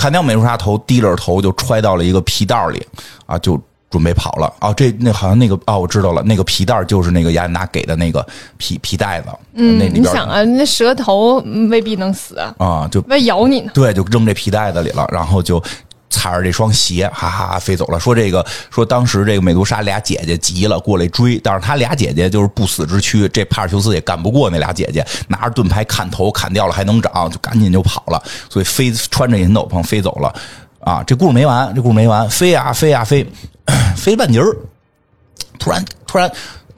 [0.00, 2.82] 砍掉美杜莎头，低着头就揣到了一个皮袋里，
[3.26, 4.50] 啊，就准备跑了。
[4.58, 8.26] 啊，这那好像那个啊，我知道了，那个皮袋就是那个雅典娜给的那个
[8.56, 9.28] 皮皮袋子。
[9.52, 11.38] 嗯，那你想啊，那蛇头
[11.68, 13.70] 未必能死啊，啊，就被咬你呢？
[13.74, 15.62] 对，就扔这皮袋子里了，然后就。
[16.10, 17.98] 踩着这双鞋，哈哈飞走了。
[17.98, 28.22] 说这个，说当时这个美杜莎俩姐姐急了，过来追，但是她俩姐姐就是不死之躯，这帕尔修斯也干不过那俩姐姐，拿着盾牌砍头，砍掉了还能长，就赶紧就跑了。
[28.50, 30.34] 所以飞穿着银斗篷飞走了。
[30.80, 33.26] 啊，这故事没完，这故事没完，飞呀飞呀飞，
[33.96, 34.56] 飞半截儿，
[35.58, 36.32] 突然突然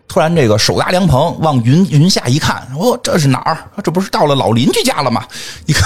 [0.08, 3.56] 突然，这个手搭凉棚，往云云下一看，哦，这是哪儿？
[3.82, 5.24] 这不是到了老邻居家了吗？
[5.66, 5.84] 一看。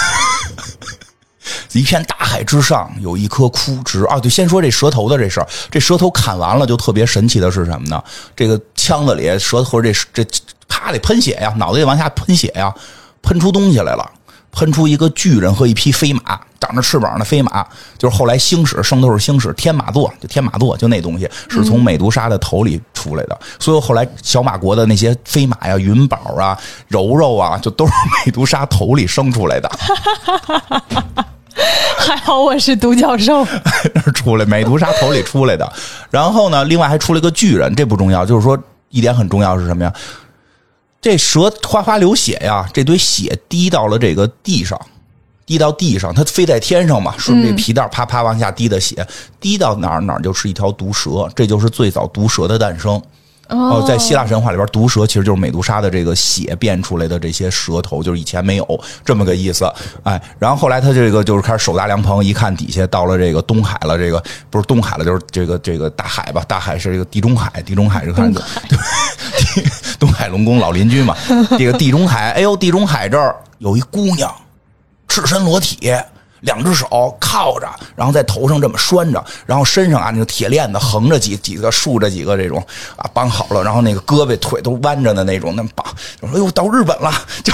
[1.72, 4.18] 一片大海之上有一棵枯枝啊！
[4.18, 5.46] 对，先说这蛇头的这事儿。
[5.70, 8.02] 这蛇头砍完了，就特别神奇的是什么呢？
[8.34, 10.24] 这个腔子里蛇头这这
[10.68, 12.74] 啪得喷血呀，脑袋得往下喷血呀，
[13.22, 14.10] 喷出东西来了，
[14.52, 17.66] 喷出一个巨人和一匹飞马，长着翅膀的飞马，
[17.98, 23.38] 就是后来星矢圣斗士星矢天马座，就天马座就那东西是从美杜莎的头里出来的。
[23.58, 27.92] 所以后来小马国的那些飞马呀、云宝啊、柔柔啊，就都是
[28.24, 29.70] 美杜莎头里生出来的。
[31.98, 33.46] 还好我是独角兽，
[33.94, 35.70] 那 出来美杜莎头里出来的。
[36.10, 38.58] 然后呢，另外还出了个巨人，这不重要，就是说
[38.90, 39.92] 一点很重要是什么呀？
[41.00, 44.80] 这蛇哗哗流血呀，这堆血滴到了这个地上，
[45.46, 49.06] 滴到地上，它飞在天上嘛，顺着这皮带啪啪往下滴的血，
[49.40, 53.00] 滴到哪儿哪儿就是一条毒蛇，这就是最早毒蛇的诞生。
[53.48, 59.70] 哦，在希腊神话里边，毒蛇其实就是美杜莎的这个血变出来的这些蛇头，就是以前没有这么个意思。
[60.02, 66.44] 哎，然后后来他这个就是开始手搭凉棚，一看底下到了这个东海了，这个不是东海了，就是这个这个大海吧？
[66.48, 68.78] 大海是这个地中海，地中海是看着对，
[69.98, 71.16] 东海龙宫老邻居嘛。
[71.58, 74.34] 这个地中海，哎呦，地中海这儿有一姑娘，
[75.06, 75.92] 赤身裸体。
[76.46, 82.64] 两只手靠着，然后在头上这么拴着，然后身上啊那个铁链子横着几几个竖着几个这种
[82.96, 85.84] 啊绑好了，然后那个胳膊腿都弯着的那种，那么绑。
[86.20, 87.12] 我说：“哟，到日本了。”
[87.44, 87.52] 就。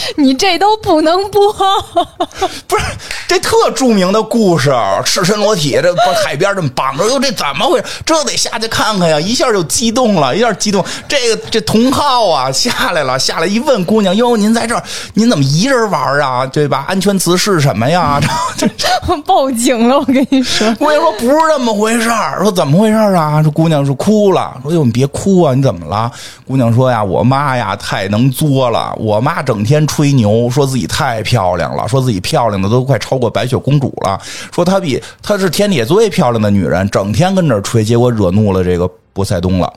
[0.16, 1.52] 你这都不能播，
[2.66, 2.84] 不是
[3.28, 4.72] 这特著名的故事，
[5.04, 7.84] 赤身裸体这把海边这么绑着，哟，这怎么回事？
[8.04, 9.20] 这得下去看看呀！
[9.20, 10.84] 一下就激动了，一下激动。
[11.08, 14.82] 这个这同号啊下来了，下来一问姑娘，哟，您在这儿，
[15.14, 16.46] 您怎么一人玩啊？
[16.46, 16.84] 对吧？
[16.88, 18.20] 安全词是什么呀？
[18.56, 18.88] 这这
[19.26, 20.72] 报警了，我跟你说。
[20.74, 23.42] 姑娘说不是这么回事儿，说怎么回事儿啊？
[23.42, 26.10] 这姑娘是哭了，说哟，你别哭啊，你怎么了？
[26.46, 29.86] 姑娘说呀，我妈呀太能作了，我妈整天。
[29.90, 34.16] 吹牛说自己太漂亮了，说自己漂亮的都快超过白雪公主了。
[34.54, 39.72] 说她比她是天底下最漂亮的女人，整天跟这儿吹，结果惹怒了这个波塞冬了。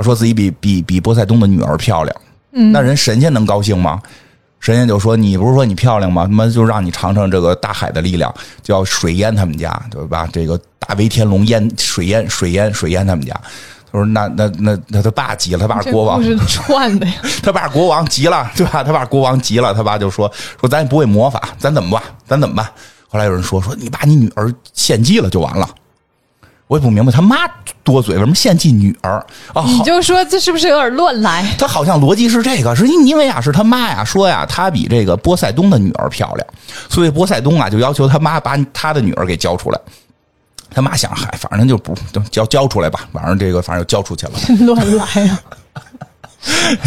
[0.00, 2.16] 说自己比比比波塞冬的女儿漂亮。
[2.52, 4.00] 嗯那人神仙能高兴吗？
[4.60, 6.24] 神仙就说：“你不是说你漂亮吗？
[6.24, 10.26] 他妈就让你尝尝这个大海的力量，就要水淹他们家，对吧？
[10.32, 13.38] 这个大威天龙淹水淹水淹水淹他们家。”
[13.94, 17.14] 他说：“那那那那他爸急了，他爸是国王，这故事串的呀。
[17.44, 18.82] 他爸国王急了，对吧？
[18.82, 20.28] 他爸国王急了，他爸就说
[20.60, 22.02] 说咱也不会魔法，咱怎么办？
[22.26, 22.66] 咱怎么办？
[23.08, 25.68] 后来有人说说你把你女儿献祭了就完了。
[26.66, 27.36] 我也不明白他妈
[27.84, 29.62] 多嘴，为什么献祭女儿啊？
[29.64, 31.54] 你就说这是不是有点乱来？
[31.56, 36.44] 他好像逻辑是这个，是因为啊，是他妈呀说呀，他比这个波塞冬的女儿漂亮，
[36.88, 39.78] 所以波塞冬啊就要求他妈把他的女儿给交出来。
[40.70, 44.32] 他妈想，嗨，反正就不就交交出来吧，反正这个反正就交出去了。
[44.66, 45.38] 乱来呀、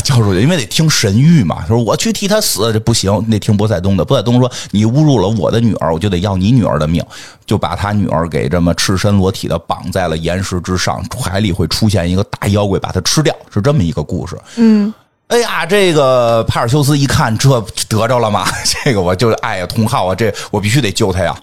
[0.03, 1.65] 交出去，因为得听神谕嘛。
[1.67, 4.03] 说我去替他死，这不行，得听波塞冬的。
[4.03, 7.03] 波塞冬说：“你侮辱了我的女儿，我就得要你女儿的命。”
[7.45, 14.38] 就把他女儿给这么赤身裸体的绑在了岩石之上，海里会出现一个大妖怪把他吃掉，是这么一个故事。
[14.57, 14.93] 嗯，
[15.28, 17.49] 哎呀，这个帕尔修斯一看，这
[17.88, 18.45] 得着了吗？
[18.84, 21.34] 这个我就爱呀，同号啊，这我必须得救他呀。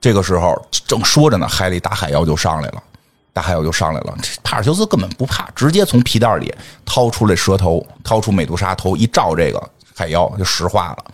[0.00, 2.82] 这个时候正说着呢，海里大海妖就上来了。
[3.30, 6.52] 大海妖就上来了，帕尔修斯根本不怕，直接从皮袋里
[6.84, 9.62] 掏出来蛇头，掏出美杜莎头，一照这个
[9.94, 11.04] 海妖就石化了，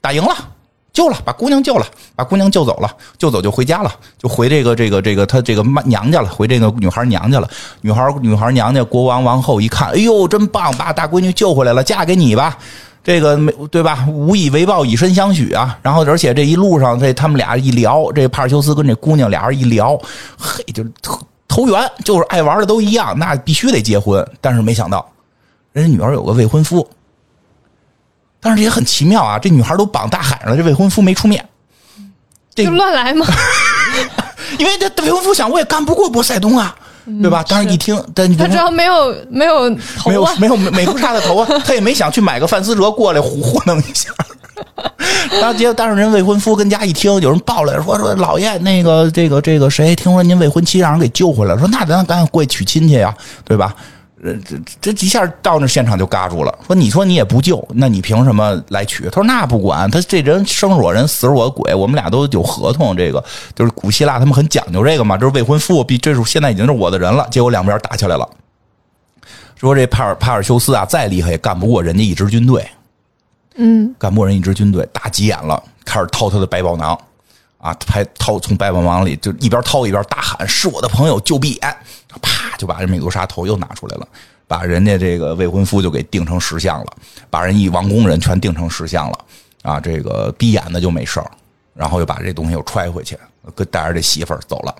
[0.00, 0.34] 打赢了，
[0.92, 1.86] 救了，把姑娘救了，
[2.16, 7.48] 把姑娘救走了，救走就回家了，就回这个这个这个他这个妈娘家了，回这个女孩娘家了。
[7.82, 12.58] 女孩女孩娘家国王王后一看，哎呦，真棒，把大闺女救回来了，嫁给你吧。
[13.04, 14.06] 这个没对吧？
[14.08, 15.78] 无以为报，以身相许啊！
[15.82, 19.94] 然后，而且这一路上，这他们俩一聊，这帕尔修斯跟这姑娘俩人一聊，
[20.38, 24.26] 嘿，就投投缘，就是爱玩的都一样，那必须得结婚。
[24.40, 25.06] 但是没想到，
[25.72, 26.88] 人家女儿有个未婚夫，
[28.40, 29.38] 但是也很奇妙啊！
[29.38, 31.46] 这女孩都绑大海上了，这未婚夫没出面，
[32.54, 33.26] 这就乱来嘛。
[34.58, 36.74] 因为这未婚夫想，我也干不过波塞冬啊，
[37.20, 37.44] 对吧？
[37.48, 44.10] 当时一听，但你他主要没有没有头没有啊，没有美杜莎的头啊，他也没想去买个范思哲过来糊糊弄一下。
[45.32, 53.74] 然后结果，当时人未婚夫跟家一听，有人报来说说老爷那个这个这个谁，听说您未婚妻让人给救回来了，说那咱赶紧过去娶亲去呀，对吧？
[54.24, 54.32] 呃，
[54.80, 59.04] 这这一下到那现场就嘎住了，说你说你也不救，那你凭什么来取？
[59.10, 63.22] 他说那不管，他这人生是我人，死是我鬼，我们俩都有合同，这个
[63.54, 68.26] 就是古希腊他们很讲究这个嘛，就是未婚夫必这是现在已经是我的人了，结果两边打起来了。
[69.56, 72.66] 说这帕尔帕尔修斯啊，再厉害也干不过人家一支军队，
[73.56, 76.98] 嗯，干不过人一支军队，打急眼了，开始掏他的百宝囊，
[77.58, 81.76] 啊，拍掏从百宝囊里就一边掏一边大喊：“是我的朋友就闭眼！”
[82.22, 84.08] 啪就把这美杜莎头又拿出来了，
[84.46, 86.86] 把人家这个未婚夫就给定成石像了，
[87.30, 89.18] 把人一王宫人全定成石像了，
[89.62, 91.30] 啊，这个闭眼的就没事儿，
[91.74, 93.18] 然后又把这东西又揣回去，
[93.54, 94.74] 跟带着这媳妇儿走了，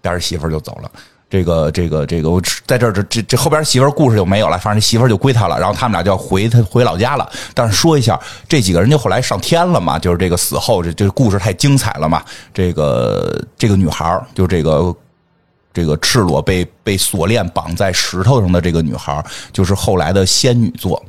[0.00, 0.90] 带着媳妇儿就走了。
[1.30, 7.30] 这个这个这个，我在这儿这这这后边媳妇儿故事就没有了，反正媳妇儿就归他了，然后他们俩就要回他回老家了。
[7.54, 12.24] 但是说一下，这几个人就后来上天了嘛，就是这个死后这这故事太精彩了嘛。
[12.52, 14.92] 这个这个女孩儿就这个
[15.72, 21.02] 这个赤裸被被锁链绑在石头上的这个女孩，就是后来的仙女座，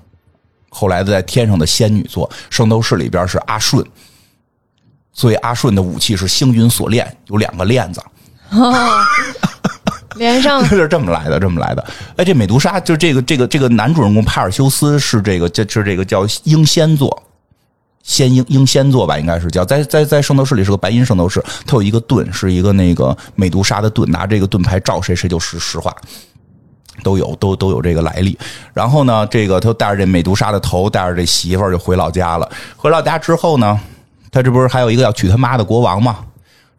[0.70, 2.30] 后来的在天上的仙女座。
[2.50, 3.86] 圣斗士里边是阿顺，
[5.14, 8.02] 所以阿顺的武器是星云锁链，有两个链子。
[10.16, 11.84] 连上 是这么来的，这么来的。
[12.18, 17.24] 哎，这美杜莎就这个这个这个男主人公帕尔修斯是这个这是这个叫英仙座，
[18.04, 25.96] 仙英英仙座吧，应该是叫在在在圣斗士里是个白银圣斗士，他有一个盾，是一个那个美杜莎的盾，拿这个盾牌照谁谁就是实话。
[27.04, 28.38] 都有都都有这个来历，
[28.74, 32.48] 然后呢，这个他带着这美杜莎的头，带着这媳妇儿就回老家了。
[32.76, 33.80] 回老家之后呢，
[34.30, 36.20] 他这不是还有一个要娶他妈的国王吗？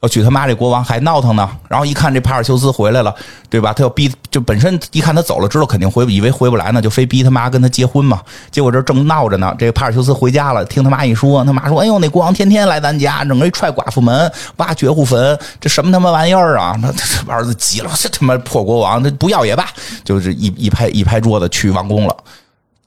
[0.02, 3.14] 要娶他妈这国王还闹腾呢，然后一看这帕尔修斯回来了，
[3.48, 3.72] 对吧？
[3.72, 8.20] 他要逼，就本身一看他走了，知道肯定回，以为回不来呢，就非逼他妈跟他结婚嘛。
[8.50, 19.68] 结果这正闹着呢，这个帕尔修斯回家了，听他妈一说，他妈说：“哎呦，那国王天天来咱家，整个一踹寡妇门，挖绝户坟，这什么他妈玩意儿啊？”那他儿子急了， 这他妈破国王，这不要也罢，
[20.02, 22.16] 就是一一拍一拍桌子去王宫了。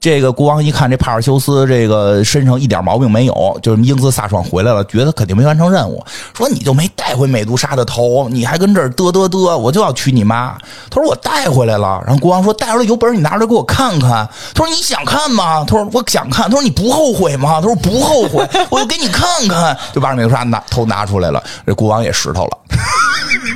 [0.06, 6.00] 这个国王一看这帕尔修斯这个身上一点毛病没有，就是英姿飒爽回来了，觉得肯定没完成任务，
[6.32, 10.56] 说你就没带回美杜莎的头，你还跟这儿嘚嘚嘚，我就要娶你妈。
[10.88, 14.28] 他说我带回来了，然后国王说带回来有本事你拿出来给我看看。
[14.54, 15.64] 他说你想看吗？
[15.66, 16.48] 他说我想看。
[16.48, 17.60] 他说你不后悔吗？
[17.60, 21.42] 他说不后悔，我就给你看看，就把美杜莎拿头拿出来了。
[21.66, 22.58] 这国王也石头了，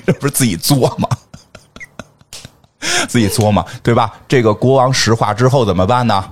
[0.05, 1.09] 这不是自己作吗？
[3.07, 4.13] 自己作嘛， 对吧？
[4.27, 6.25] 这个国王石化之后怎么办呢？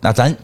[0.00, 0.34] 那咱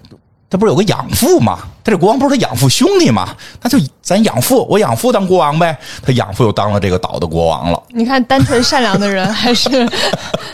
[0.50, 1.58] 他不是有个养父吗？
[1.82, 3.34] 他这国王不是他养父兄弟吗？
[3.62, 5.76] 那就咱养父，我养父当国王呗。
[6.04, 7.82] 他养父又当了这个岛的国王了。
[7.88, 9.88] 你看，单纯善良的人还是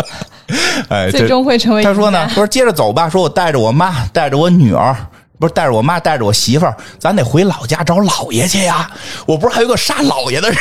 [0.89, 4.97] 哎，最终会成为他说呢，说接着走吧，说我带着我妈，带着我女儿。
[5.39, 8.91] 不是带着我妈，带着我媳妇儿，咱得回老家找姥爷去呀！
[9.25, 10.59] 我不是还有个杀姥爷的任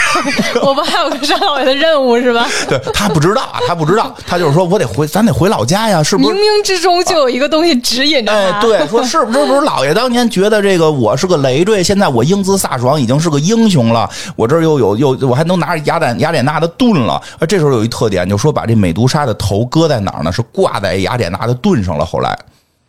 [0.61, 0.65] 务？
[0.69, 2.47] 我不还有个杀姥爷的任务是吧？
[2.69, 6.33] 对他不知道啊，他不知道，他就是说我得回，咱得回老家呀，是不冥是？
[6.35, 8.61] 冥冥之中就有一个东西指引着哎，他。
[8.61, 17.19] 对，说是不是不是姥爷当年觉得这个我是个累赘，现在我英姿飒爽，已经是个英雄了，我这儿又有又我还能拿着雅典雅典娜的盾了。
[17.39, 20.31] 而这时候有一特点，就说把这美杜莎的头搁在哪儿呢？
[20.31, 22.05] 是挂在雅典娜的盾上了。
[22.05, 22.37] 后来。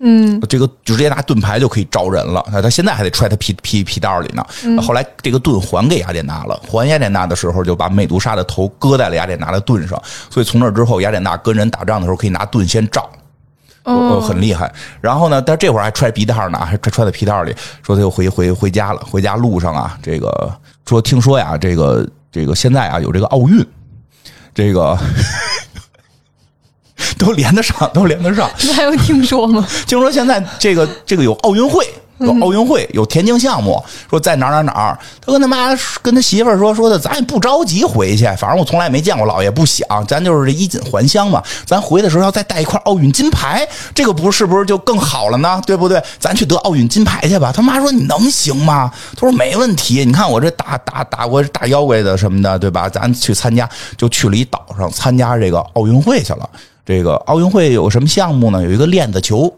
[0.00, 2.44] 嗯，这个就直接拿盾牌就可以招人了。
[2.62, 4.46] 他现在还得揣他皮皮皮袋里呢。
[4.80, 10.00] 后来这个盾还给雅典娜了，还雅典娜的时候就把美杜莎的头搁在了雅典娜的盾上。
[10.30, 13.10] 所以从那之后，雅典娜跟人打仗的时候可以拿盾先照。
[13.84, 14.70] 呃，很厉害。
[15.00, 19.00] 然后呢，但这会儿还揣皮袋呢，还揣揣在皮袋里，说他又回回回家了。
[19.10, 20.52] 回家路上啊，这个
[20.86, 23.66] 说听说呀，这个这个现在啊有这个奥运，
[24.54, 24.96] 这个
[27.24, 28.48] 都连得上，都连得上。
[28.62, 29.66] 你还有听说吗？
[29.86, 31.86] 听说现在这个这个有奥运会，
[32.18, 34.98] 有奥运会，有田径项目，说在哪儿哪儿哪儿。
[35.20, 35.68] 他跟他妈
[36.02, 41.42] 跟他媳妇儿说说的，咱也不着急回去，反正我从来没见过老爷，不想，咱就是衣锦还乡嘛。
[41.64, 45.60] 咱回的时候要再带一块奥运金牌，这个不是不是就更好了呢？
[45.66, 46.02] 对不对？
[46.18, 47.52] 咱去得奥运金牌去吧。
[47.54, 48.90] 他妈说你能行吗？
[49.14, 50.04] 他说没问题。
[50.04, 52.88] 你看我这打打打过大妖怪的什么的，对吧？
[52.88, 56.48] 咱去参加，就去了一岛上参加这个奥运会去了。
[56.88, 58.62] 这个奥运会有什么项目呢？
[58.62, 59.54] 有一个链子球。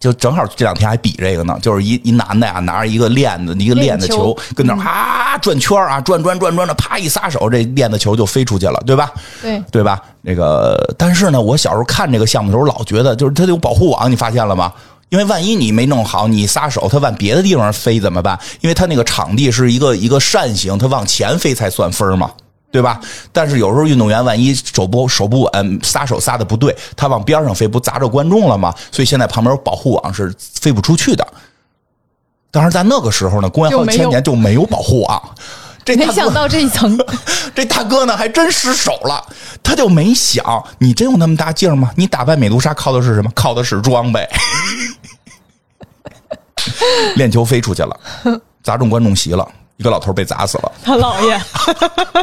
[0.00, 9.12] 就正好这两天还比这个呢，就是一一男的呀，拿着一个链子，一个链子球，跟那儿啊转圈啊，转转转转的，啪一撒手，这链子球就飞出去了，对吧？
[9.40, 10.02] 对，对吧？
[10.22, 14.72] 那个，但是呢，我小时候看这个项目的时候，老觉得就是它有保护网，你发现了吗？
[15.10, 18.36] 因为万一你没弄好，你撒手，它往别的地方飞怎么办？
[18.62, 22.30] 因为它那个场地是一个一个扇形，它往前飞才算分嘛。
[22.70, 23.00] 对吧？
[23.32, 28.74] 但是有时候运动员万一手不手不稳，撒手撒的不对，他往边上飞，不砸着观众了吗？
[28.92, 31.26] 所以现在旁边有保护网是飞不出去的。
[32.50, 35.34] 当然，在那个时候呢，公元好几千年就没有保护网。
[35.84, 36.98] 这没想到这一层，
[37.54, 39.24] 这大哥呢还真失手了，
[39.62, 41.90] 他就没想，你真有那么大劲儿吗？
[41.96, 43.30] 你打败美杜莎靠的是什么？
[43.34, 44.28] 靠的是装备。
[47.16, 47.98] 练球飞出去了，
[48.62, 49.48] 砸中观众席了。
[49.80, 51.40] 一个老头被砸死了，他姥爷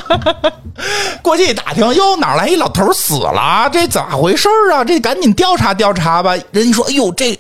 [1.23, 3.67] 过去一打听，哟，哪来一老头死了？
[3.73, 4.83] 这咋回事啊？
[4.85, 6.37] 这赶紧调查调查吧。
[6.51, 7.35] 人家说，哎呦，这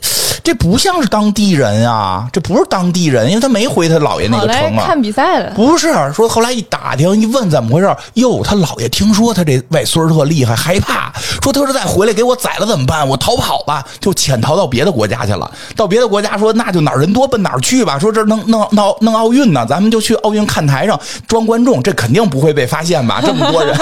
[0.47, 4.85] 这不像是当地人啊，这不是当地人，因为他没回他姥爷那个城啊。
[4.87, 7.97] 看比赛了，不是说后来一打听一问怎么回事？
[8.13, 11.11] 哟，他姥爷听说他这外孙特厉害，害怕，
[11.43, 13.05] 说他是再回来给我宰了怎么办？
[13.05, 15.51] 我逃跑吧，就潜逃到别的国家去了。
[15.75, 17.99] 到别的国家说，那就哪儿人多奔哪儿去吧。
[17.99, 23.19] 说这弄弄弄弄奥运呢，咱们就去奥运看台上装观众，这肯定不会被发现吧？
[23.27, 23.77] 这么多人，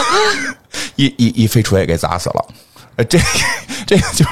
[0.95, 2.43] 一一一飞出去给砸死了。
[2.95, 3.20] 呃，这
[3.86, 4.32] 这个就是。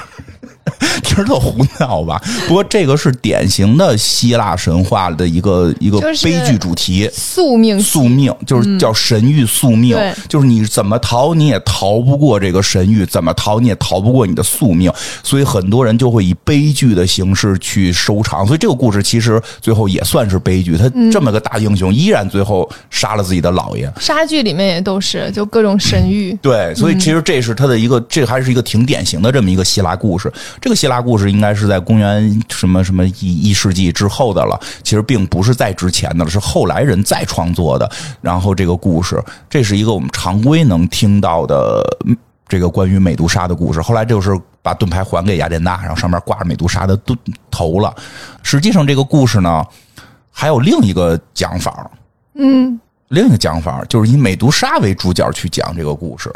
[1.04, 2.22] 听着特胡闹吧？
[2.48, 9.98] 不过这个是典型的希腊神话的一个一个悲剧主题，宿命宿命就是叫神域宿命，
[10.30, 14.92] 就是你怎么逃你也逃不过这个神域，怎么逃你也逃不过你的宿命，
[15.22, 18.46] 所以很多人就会以悲剧的形式去收场。
[18.46, 23.92] 所以这个故事其实最后也算是悲剧，他这么个大英雄依然最后杀了自己的姥爷。
[24.00, 30.32] 杀剧里面也都是就各种神谕，对，所以其实这是他的一个，这还是一个挺典型的这么一个希腊故事。
[30.62, 37.90] 这个希腊故事应该是在公元什么什么一一世纪之后的了，其实并不是在之前的了，是后来人再创作的。
[38.22, 41.84] 然后这个故事，这是一个我们常规能听到的
[42.48, 43.82] 这个关于美杜莎的故事。
[43.82, 47.18] 后来就是把盾牌还给雅典娜，然后上面挂着美杜莎的盾
[47.52, 47.94] 头了。
[48.42, 49.66] 实际上这个故事呢，
[50.32, 51.90] 还有另一个讲法，
[52.36, 52.80] 嗯。
[53.10, 56.34] 另一个讲法就是以美杜莎为主角去讲这个故事，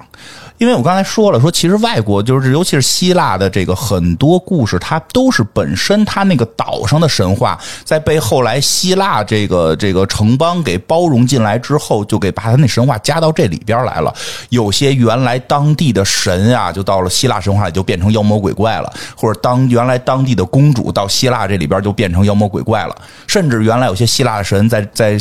[0.57, 14.13] 因为我刚才说了，说其实外国就是尤其是希腊的这个很多故事，它都是本身它那个岛上的神话，在被后来希腊这个这个城邦给包容进来之后，就给把它那神话加到这里边来了。
[14.49, 22.95] 有些原来当地的神啊，就到了希腊神话里就变成妖魔鬼怪了，或者当原来当地的公主到希腊这里边就变成妖魔鬼怪了，
[23.27, 25.19] 甚至原来有些希腊的神在在。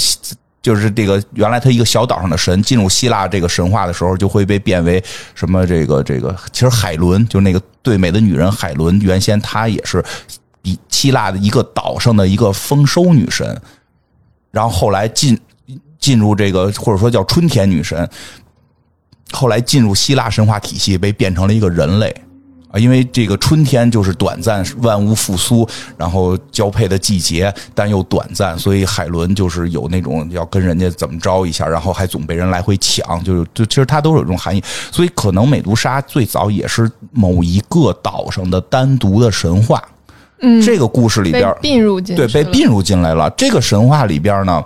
[0.67, 5.01] 就是这个原来他一个小岛上的神进入希腊这个神话的时候，就会被变为
[5.33, 5.65] 什么？
[5.65, 10.05] 这个这个，其实海伦就那个最美的女人海伦，原先她也是
[10.61, 13.57] 比希腊的一个岛上的一个丰收女神，
[14.51, 15.39] 然后后来进
[16.01, 18.11] 进入这个或者说叫春天女神，
[19.31, 22.13] 后来进入希腊神话体系，被变成了一个人类。
[22.69, 39.83] 啊，因为这个春天就是短暂，万物复苏，然后交配的季节，但又短暂，所以海伦就是有那种要跟人家怎么着一下，然后还总被人来回抢，就就其实它都是有这种含义，所以可能美杜莎最早也是某一个岛上的单独的神话。
[40.43, 43.31] 嗯，这个故事里边，并入进对，被并入进来了。
[43.39, 44.63] 这个神话里边呢，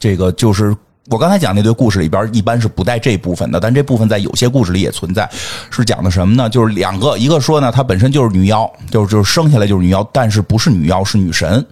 [0.00, 0.76] 这个就是
[1.10, 5.28] 我刚才讲那堆故事里边，一般是不带这部分的，但这部分在有些故事里也存在。
[5.70, 6.48] 是讲的什么呢？
[6.50, 11.64] 就是两个，一个说呢，她本身就是女妖，就是就是生下来就是女妖，但是不是女妖，是女神。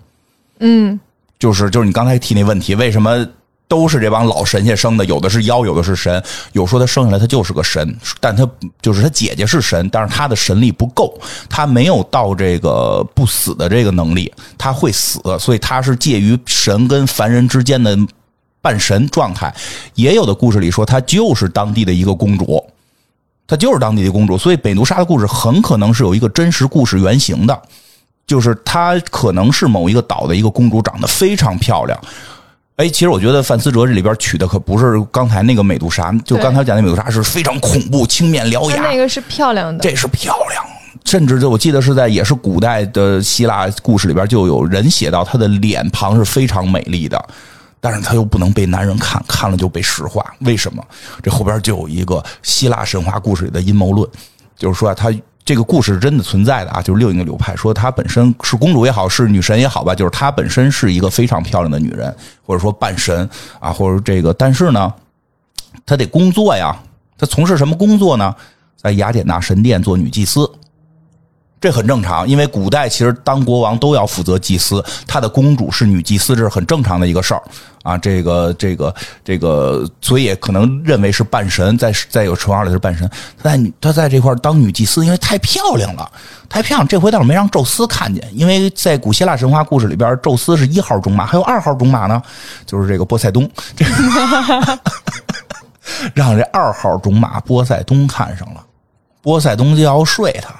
[0.61, 0.99] 嗯，
[1.39, 3.27] 就是就是你刚才提那问题，为什么
[3.69, 5.05] 都是这帮老神仙生的？
[5.05, 6.23] 有的是妖，有的是神。
[6.53, 8.49] 有说他生下来他就是个神，但他
[8.81, 11.13] 就是他姐姐是神，但是他的神力不够，
[11.51, 17.99] 他没有到这个不死的这个能力，他会死，所以他是介于神跟凡人之间的
[18.67, 19.55] 半神状态。
[19.95, 22.65] 也有的故事里说，她就是当地的一个公主。
[23.47, 27.63] 她就是当地的公主，所以美杜莎的故事很可能是有一个真实故事原型的。
[28.27, 31.97] 就是她可能是某一个岛的一个公主，长得非常漂亮。
[32.75, 40.63] 哎，其实我觉得范思哲这里边取的可不是刚才那个美杜莎，就刚才讲的美杜莎是非常恐怖、青面獠牙，她那个是漂亮的，这是漂亮。
[41.05, 47.29] 甚至就我记得是在也是古代的希腊故事里边，就有人写到她的脸庞是非常美丽的，
[47.81, 50.25] 但是她又不能被男人看，看了就被石化。
[50.41, 50.85] 为什么？
[51.23, 54.09] 这后边就有一个希腊神话故事里的阴谋论，
[54.57, 55.11] 就是说她
[55.45, 62.15] 这个故事是真的存在的啊，就是另一个流派说她本身是公主也好，是女神也好吧，就是她本身是一个非常漂亮的女人，
[62.45, 63.29] 或者说半神
[63.61, 64.93] 啊，或者这个，但是呢，
[65.85, 66.77] 她得工作呀，
[67.17, 68.35] 她从事什么工作呢？
[68.77, 70.49] 在雅典娜神殿做女祭司。
[71.67, 77.43] 这很正常，因为古代其实当国王都要负责祭司，他的公主是女祭司，这是很正常的一个事儿
[77.83, 77.99] 啊。
[77.99, 78.95] 这个这个
[79.25, 83.11] 这个，所以也可能认为是半神，在在有传话里是半神。
[83.37, 86.09] 他在女他在这块儿当女祭司，因为太漂亮了，
[86.49, 86.87] 太漂亮。
[86.87, 92.23] 这回倒是没让宙斯看见，因为在古希腊神话故事里边，宙斯是一号种马，还有二号种马呢，
[92.65, 93.51] 就是这个波塞冬。
[93.75, 93.85] 这
[96.15, 98.65] 让这二号种马波塞冬看上了，
[99.21, 100.55] 波塞冬就要睡他。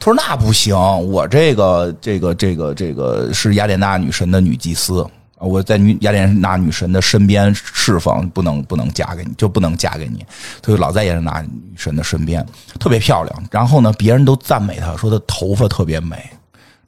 [0.00, 5.04] 他说：“那不行，我这个这个这个这个是雅典娜女神的女祭司，
[5.38, 10.24] 我在女雅典娜女神的身边侍奉，不能不能嫁给你，就不能嫁给你。
[10.62, 12.44] 他就老在雅典娜女神的身边，
[12.78, 13.44] 特别漂亮。
[13.50, 16.30] 然后呢，别人都赞美她，说她头发特别美，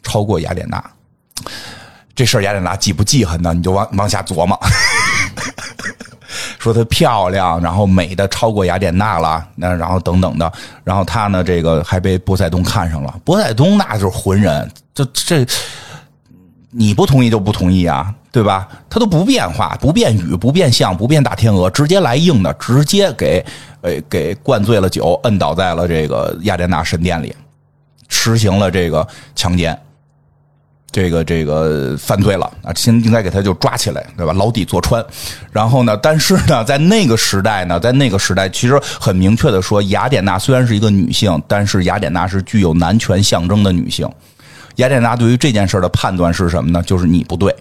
[0.02, 0.82] 超过雅典娜。
[2.14, 3.52] 这事儿雅典娜记不记恨呢？
[3.54, 4.58] 你就往往下琢磨。”
[6.60, 10.52] 说她漂亮，然后美的超过雅典娜了，那然后等等的，
[10.84, 13.18] 然后她呢，这个还被波塞冬看上了。
[13.24, 15.46] 波塞冬那就是浑人，这这
[16.70, 18.68] 你不同意就不同意啊，对吧？
[18.90, 23.42] 他都不变化，不变语，不变相，不变大天鹅，直接来硬的，直接给
[23.80, 27.34] 呃给灌醉了酒，摁倒在了这个雅典娜神殿里，
[28.08, 29.76] 实行了这个强奸。
[30.92, 34.32] 这个这个犯罪了啊，现应该给他就抓起来，对吧？
[34.32, 35.04] 牢底坐穿。
[35.52, 44.08] 然后呢，但是呢，在那个时代呢，在那个时代，其实很明确的说，雅典娜虽然是一个女性，但是雅典娜是具有男权象征的女性。
[44.76, 46.82] 雅典娜对于这件事的判断是什么呢？
[46.82, 47.54] 就是你不对。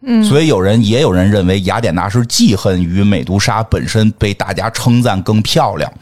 [0.00, 5.92] 嗯，所以有人也有人认为雅典娜是记恨于美杜莎本身被大家称赞更漂亮，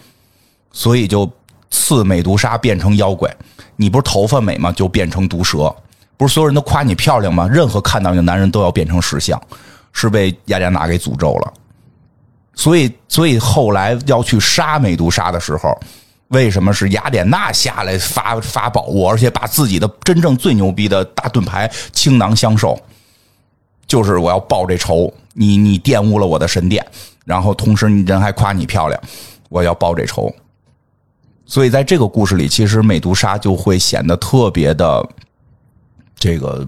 [0.73, 1.29] 所以就
[1.71, 3.29] 赐美杜莎变成妖怪。
[3.75, 4.71] 你不是头发美吗？
[4.71, 5.75] 就变成毒蛇。
[6.21, 7.49] 不是所有人都夸你漂亮吗？
[7.51, 9.41] 任何看到你的男人都要变成石像，
[9.91, 11.51] 是被雅典娜给诅咒了。
[12.55, 15.75] 所以，所以后来要去杀美杜莎的时候，
[16.29, 22.79] 为什么是雅典娜下来发发宝物，而且把自己的真正最牛逼的大盾牌倾囊相授？
[23.87, 26.87] 就是我要报这仇，你你玷污了我的神殿，
[27.25, 29.03] 然后同时你人还夸你漂亮，
[29.49, 30.31] 我要报这仇。
[31.47, 35.03] 所以在这个故事里，其实美杜莎就会显得特别的。
[36.21, 36.65] 这个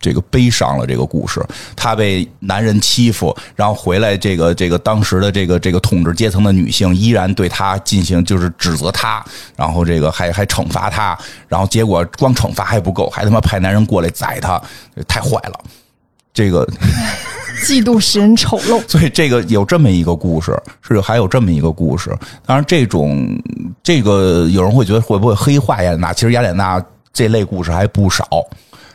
[0.00, 1.40] 这个悲伤了，这个故事，
[1.76, 9.24] 她被男人欺负，然后回来，这个这个当时的这个这个统治阶层的女性依然对她进行就是指责她，
[9.56, 14.60] 然后这个还还惩罚她，然后结果光惩罚还不够，还他妈派男人过来宰她，
[15.06, 15.60] 太坏了。
[16.32, 16.66] 这个
[17.64, 22.14] 嫉妒使人丑陋， 所以这个有这么一个故事，是还有这么一个故事。
[22.44, 23.26] 当然，这种
[23.82, 26.12] 这个有人会觉得会不会黑化雅典娜？
[26.12, 26.84] 其实雅典娜
[27.14, 28.28] 这类故事还不少。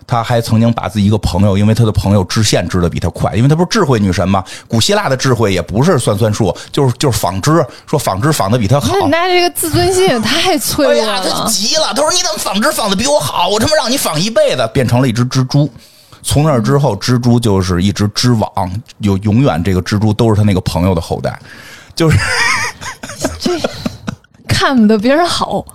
[0.06, 4.44] 他还曾经把自己一个朋友，因为他的朋友织线织的比他快，因为他不是智慧女神吗？
[4.68, 9.08] 古希腊的智慧也不是算算术，就是就是纺织，说纺织纺的比他好。
[9.08, 11.48] 那这个自尊心也太脆弱哎呀，他了。
[11.50, 13.48] 急了，他说：“你怎么纺织纺的比我好？
[13.48, 15.72] 我他妈让你纺一辈子，变成了一只蜘蛛。”
[16.24, 18.52] 从那之后，蜘蛛就是一只织网，
[19.00, 21.40] 有永远这个蜘蛛都是他那个朋友的后代，
[21.96, 22.18] 就是
[23.40, 23.60] 这
[24.48, 25.66] 看不得别人好，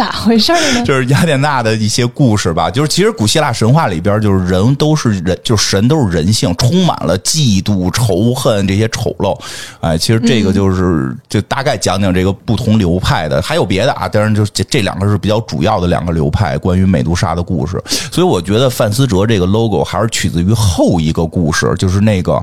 [0.00, 0.82] 咋回事呢？
[0.86, 2.70] 就是雅典娜的一些故事吧。
[2.70, 9.38] 就是其实古希腊神话里边，就是人都是人，就是神都是人性，充满了嫉妒、仇恨这些丑陋。
[9.80, 14.08] 哎，其实这个就是就大概讲讲这个不同流派的，还有别的啊。
[14.08, 17.78] 当然，就这这两个是比较主要的两个流派关于美杜莎的故事。
[18.10, 22.42] 所以我觉得范思哲这个 logo 还是取自于后一个故事，就是那个。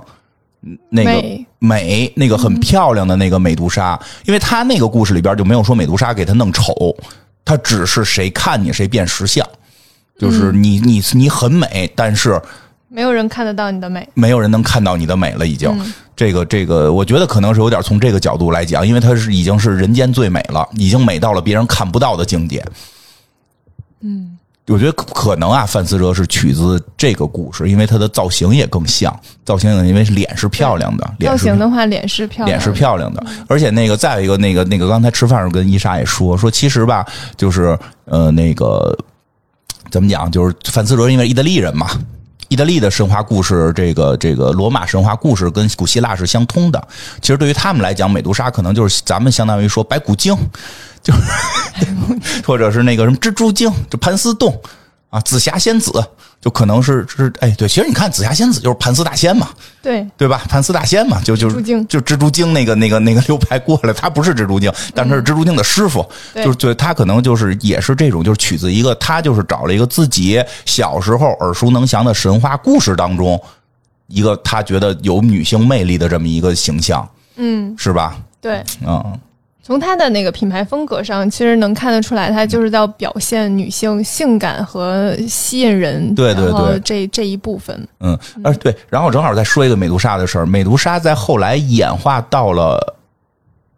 [0.89, 1.24] 那个
[1.60, 6.74] 美，那个很漂亮的那个美杜莎，因为他那个故事里边就没有说美杜莎给他弄丑，
[7.48, 9.48] 他只是谁看你谁变石像，
[10.20, 12.41] 就是你你你很美，但是
[12.89, 15.74] 没有人看得到你的美，没有人能看到你的美了，已经。
[16.14, 22.66] 这个这个，我觉得可能是有点从这个角度来讲，因为它是已经是人间最美了，已经美到了别人看不到的境界，
[24.02, 24.37] 嗯。
[24.68, 29.18] 我觉得可能啊，范思哲是取自这个故事，因为他的造型也更像。
[29.45, 37.05] 造型因为脸是漂亮的，造型的话脸是漂亮脸是漂亮的，而且那个再有一个那个那个刚才吃饭时候跟伊莎也说说，其实吧，
[37.38, 38.93] 就是呃那个
[39.89, 41.89] 怎么讲，就是范思哲因为意大利人嘛，
[42.50, 46.88] 意大利的神话故事，这个这个罗马神话故事跟古希腊是相通的。
[47.22, 50.36] 其实对于他们来讲，美杜莎可能就是咱们相当于说白骨精。
[51.04, 51.22] 就是，
[52.45, 54.60] 或者是那个什么蜘蛛精，就盘丝洞
[55.10, 56.03] 啊，紫霞仙子，
[56.41, 59.49] 就可能是是哎，对，其实你看紫霞仙子就是盘丝大仙嘛，
[59.82, 60.41] 对对吧？
[60.49, 61.49] 盘丝大仙嘛，就就
[61.86, 66.05] 就蜘蛛精那个那个那个 流派过来，他不是蜘蛛精，但是是蜘蛛精的师傅，
[66.36, 73.41] 就是对他可能就是也是这种，就是取自一个他就是找了一个自己小时候耳熟能详的神话故事当中
[74.08, 78.18] 一个他觉得有女性魅力的这么一个形象，嗯，是吧？
[78.41, 79.20] 对，嗯。
[79.68, 86.15] 从它的那个品牌风格上，其实能看得出来，它就是要表现女性性感和吸引人。
[86.15, 87.86] 对对对，这这一部分。
[87.99, 90.45] 嗯，啊对，然后正好再说一个美杜莎的事儿。
[90.45, 92.95] 美杜莎在后来演化到了，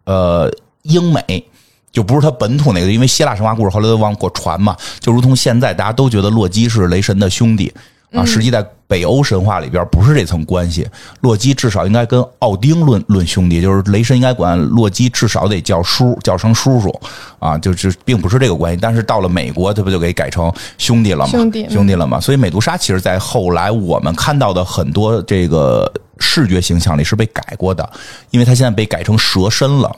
[0.04, 0.48] 呃，
[0.82, 1.44] 英美，
[1.90, 7.74] 就不是它本土那个，因为希腊神话故事后来都往过传嘛，就如同现在大家都觉得洛基是雷神的兄弟。
[8.12, 10.84] 啊，实际在北欧神话里边不是这层关系。
[11.20, 17.00] 洛基至少应该跟奥丁论论兄弟，就是雷神应该管洛基至少得叫叔，叫声叔叔。
[17.38, 18.78] 啊，就是并不是这个关系。
[18.82, 21.30] 但是到了美国，他不就给改成兄弟了吗？
[21.30, 22.18] 兄弟，兄弟了吗？
[22.20, 27.88] 所以美杜莎其实，在后来我们看到的很多这个视觉形象里是被改过的，
[28.30, 29.94] 因为他现在被改成蛇身了。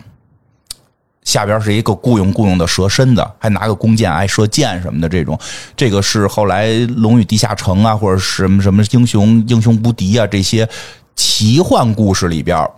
[1.24, 5.38] 下边是一个雇佣雇佣的蛇身的，还拿个弓箭爱射箭什么的这种，
[5.76, 10.68] 这个是后来《龙与地下城》啊，或者什么什么英雄英雄无敌啊这些
[11.14, 12.68] 奇幻故事里边，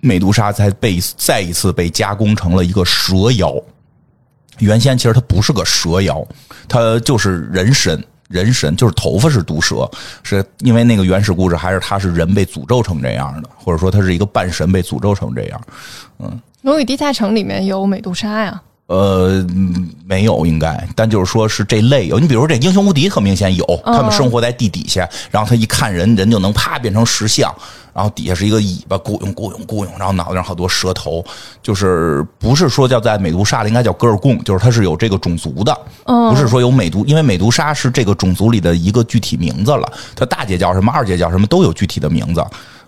[0.00, 3.54] 美杜莎才被再一次被加工成了一个蛇妖。
[4.58, 6.22] 原先其实它不是个蛇妖，
[6.68, 9.90] 它就是人身，人神就是头发是毒蛇，
[10.22, 15.60] 是因为那个原始故事还是他是人被诅咒成这样的，或者说他是一个半神被诅咒成这样，
[16.18, 16.28] 嗯。
[16.62, 18.60] 《龙与地下城》里面有美杜莎呀？
[18.88, 19.44] 呃，
[20.06, 22.18] 没有，应该，但就是说是这类有。
[22.18, 27.54] 你比如说这英雄无敌，特明显有，他们生活在地底下，然后他一看人，人就能啪变成石像，
[27.92, 31.22] 然后底下是一个尾巴，咕涌咕涌咕涌，然后脑袋上好多蛇头，
[31.62, 39.86] 就是不是说叫在美杜莎的应该叫戈尔贡，就是他是有这个种族的，不是说有美杜，因为美杜莎是这个种族里的一个具体名字了，
[40.16, 42.40] 他大姐叫什么，二姐叫什么都有具体的名字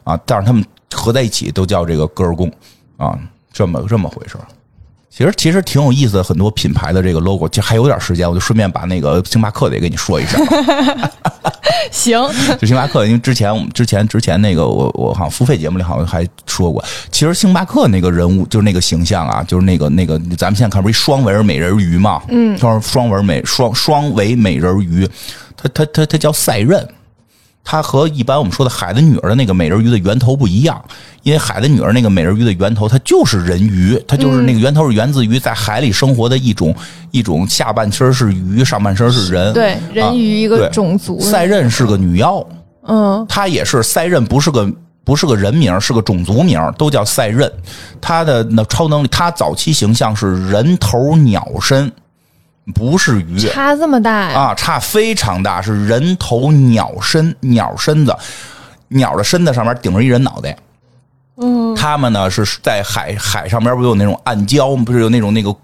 [0.03, 2.51] 啊，但是他们合在一起都叫这个戈尔贡
[2.97, 3.19] 啊。
[3.53, 4.39] 这么这么回事
[5.11, 10.39] 其实其实挺有意思的，很多品牌的这个 logo，就还有点时间，我就顺便把那个星巴克的也给你说一下。
[11.91, 12.21] 行，
[12.61, 22.23] 就星巴克，因为之前我们之前之前那个我我好像付费节目里好像还说过，其实星巴克那个人物就是那个形象啊，就是那个那个咱们现在看不是双尾美人鱼嘛？
[22.29, 25.09] 嗯，双双尾美双双尾美人鱼，
[25.57, 26.89] 他他他他叫赛壬。
[27.63, 30.83] 它和一般我们说的海的女儿的那个美人鱼的源头不一样，
[31.23, 36.75] 因为海的女儿那个美人鱼的源头它就是人鱼，它就是那个源头是源自于在海里生活的一种
[37.11, 41.21] 一种下半身是鱼，上半身是人，对人鱼一个种族。
[41.21, 42.45] 赛壬是个女妖，
[42.87, 44.69] 嗯，她也是赛壬，不是个
[45.05, 47.49] 不是个人名，是个种族名，都叫赛壬。
[48.01, 51.93] 她的那超能力，她早期形象是人头鸟身。
[52.73, 54.55] 不是鱼，差这么大呀啊！
[54.55, 58.17] 差非常大，是人头鸟身，鸟身子，
[58.89, 60.57] 鸟的身子上面顶着一人脑袋。
[61.37, 65.55] 嗯，他们呢是在海海上面，不有那种暗礁，不是有那种那个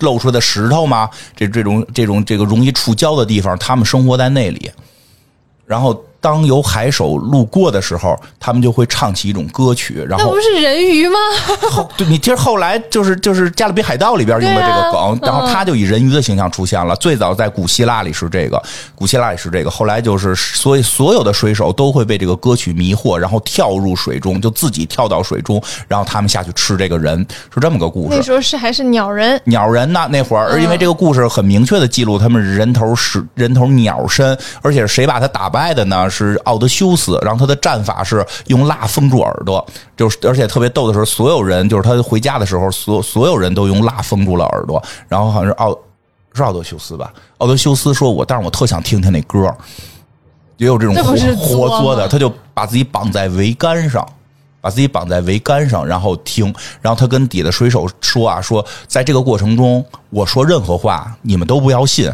[0.00, 1.08] 露出来的石头吗？
[1.36, 4.70] 这这种这种这个容易触礁的地方，他们生活在那里。
[5.64, 11.18] 然后当有海手路过的时候，他们就会唱起一种歌曲，然后那不是人鱼吗？
[11.70, 16.94] 后 对你其实后来就是就是《加勒比海盗》里边用的这个梗，啊然后他就以人鱼的形象出现了。
[16.96, 18.62] 最早在古希腊里是这个，
[18.94, 28.16] 古希腊里是这个，后来就是所以所有的水手都会被这个歌曲迷惑，然后跳入水中，就自己跳到水中，然后他们下去吃这个人，是这么个故事。
[28.16, 30.06] 那时候是还是鸟人，鸟人呢？
[30.10, 36.09] 那会儿，而因为这个故事很明确的记录他们人头是人头鸟身，而且是谁把他打败的呢？
[36.10, 37.16] 是奥德修斯。
[37.22, 39.64] 然后他的战法是用蜡封住耳朵，
[39.96, 44.82] 就是而且特别逗的时候，所有人就是他回家的时候，所所有人都用蜡封住了耳朵。
[45.08, 45.70] 然后好像是奥
[46.34, 47.12] 是奥德修斯吧？
[47.38, 49.54] 奥德修斯说我，但是我特想听听那歌，
[50.56, 54.06] 也有这种活活作作的，他就把自己绑在桅杆上。
[54.62, 62.12] 把自己绑在桅杆上，然后听，然后他跟底下的水手说啊，说在这个过程中，我说任何话你们都不要信，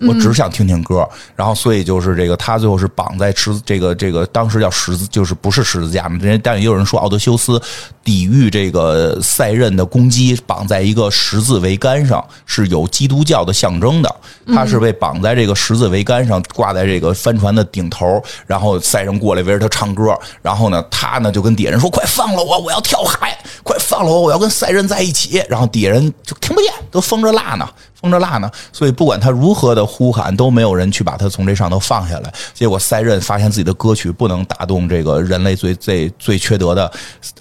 [0.00, 1.08] 我只想听听歌。
[1.34, 6.18] 然后所以就是这个，他最后是绑在十字这个这个当时叫十字，就是不是十字架嘛？
[6.20, 7.60] 人但也有人说奥德修斯
[8.04, 14.16] 抵御这个赛壬的攻击，绑在一个十字桅杆上，是有基督教的象征的。
[14.54, 23.36] 他是被绑在这个十字桅杆上，挂在这个帆船的顶头，然后赛人过来围着他唱歌，然后呢，他呢就跟底下人说：“快放了我，我要跳海！
[23.64, 27.68] 快放了我，我要跟赛人在一起。”然后底下人就听不见，都封着蜡呢，
[28.00, 28.50] 封着蜡呢。
[28.72, 32.32] 所以不管他如何的呼喊，都没有人去把他从这上头放下来。
[32.54, 36.90] 结果塞壬发现自己的歌曲不能打动这个人类最最最缺德的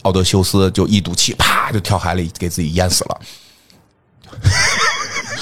[0.01, 3.19] 奥德修斯，就一赌气，啪就跳海里给自己淹死了。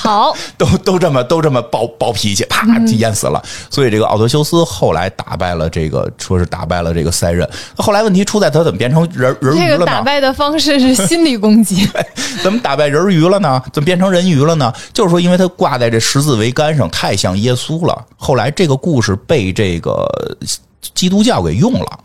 [0.03, 3.41] 好， 都都这么都这么暴暴脾气，啪就淹死了。
[3.69, 7.49] 所以这个奥德修斯后来打败了这个，说是打败了这个塞壬。
[7.77, 9.69] 后来问题出在他怎么变成人人鱼这了呢？
[9.69, 11.87] 这个打败的方式是心理攻击，
[12.43, 13.63] 怎么打败人鱼了呢？
[13.71, 14.73] 怎么变成人鱼了呢？
[14.91, 18.05] 就是说，因为他挂在这十字桅杆上，太像耶稣了。
[18.17, 20.05] 后来这个故事被这个
[20.93, 21.99] 基督教给用了。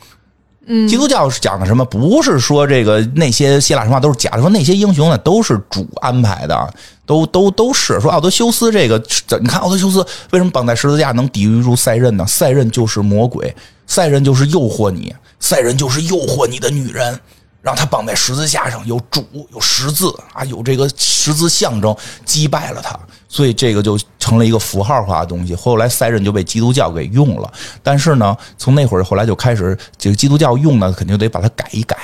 [0.89, 1.85] 基督教讲的什么？
[1.85, 6.75] 不是说这个那些希腊神话都是假的，说那些英雄呢都是主安排的，
[7.07, 9.03] 都都都是说奥德修斯这个，
[9.41, 12.27] 你看奥德修斯为什么绑在十字架能抵御住赛壬呢？
[12.27, 13.55] 赛壬就是魔鬼，
[13.87, 17.19] 赛壬就是诱惑你，赛壬就是诱惑你的女人。
[17.61, 21.95] 让他绑在十字架上，有主，有十字啊，有这个十字象征，
[22.25, 22.99] 击败了他，
[23.29, 25.55] 所以这个就成了一个符号化的东西。
[25.55, 27.53] 后来塞壬就被基督教给用了，
[27.83, 31.97] 但是呢，从那会儿后来就开始，这个基督教用呢，肯定得把它改一改。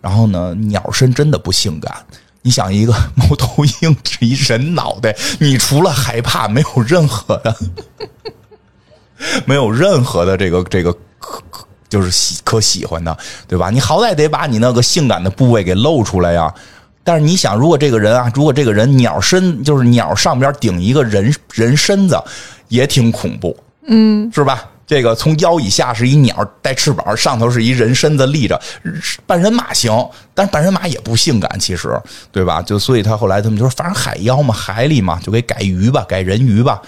[0.00, 2.04] 然后呢，鸟身真的不性感。
[2.44, 7.56] 你想，一个猫头鹰是一人脑袋，你除了害怕，没有任何的，
[9.44, 13.14] 没有任何的这个这个可可就是喜可喜欢的，
[13.46, 13.68] 对吧？
[13.68, 16.50] 你好歹得把你那个性感的部位给露出来呀。
[17.04, 22.18] 但是你想，如果这个人啊，如果这个人鸟身就是鸟上边顶一个人人身子，
[22.68, 23.54] 也挺恐怖，
[23.86, 24.64] 嗯，是吧？
[24.86, 28.60] 这个从腰以下是一鸟带翅膀，上头是一人身子立着，
[29.26, 29.92] 半人马行，
[30.34, 32.62] 但是半人马也不性感，其实对吧？
[32.62, 36.80] 就所以他后来他们就说，反正海妖嘛，海里嘛，就给改鱼吧，改人鱼吧。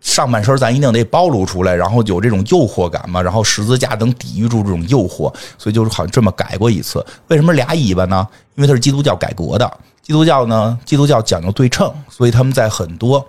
[0.00, 7.04] 上半身咱一定得暴露出来，然后有这种诱惑感嘛，然后十字架能抵御住这种诱惑，所以就是好像这么改过一次。
[7.26, 8.26] 为什么俩尾巴呢？
[8.54, 9.70] 因为它是基督教改革的，
[10.02, 13.24] 基督教呢，基督教讲究对称，所以他们在很多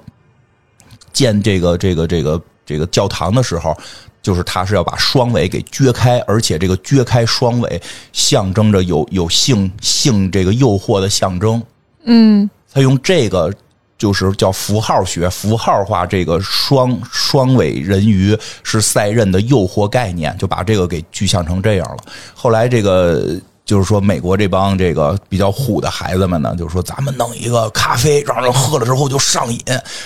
[1.11, 3.75] 建这个这个这个这个教堂的时候，
[4.21, 7.81] 就是他是要把双尾给撅开，而且这个撅开双尾
[8.13, 11.61] 象征着有有性性这个诱惑的象征。
[12.05, 13.53] 嗯，他用这个
[13.99, 21.97] 就是叫符号学，符号化这个双双尾人鱼是赛壬的诱惑概念，就把这个给具象成这样了。
[22.33, 23.39] 后来这个。
[23.65, 29.61] 就是说，美国这帮这个比较虎的孩子们呢，就是说，咱们弄一个咖啡，让人喝了之后就上瘾，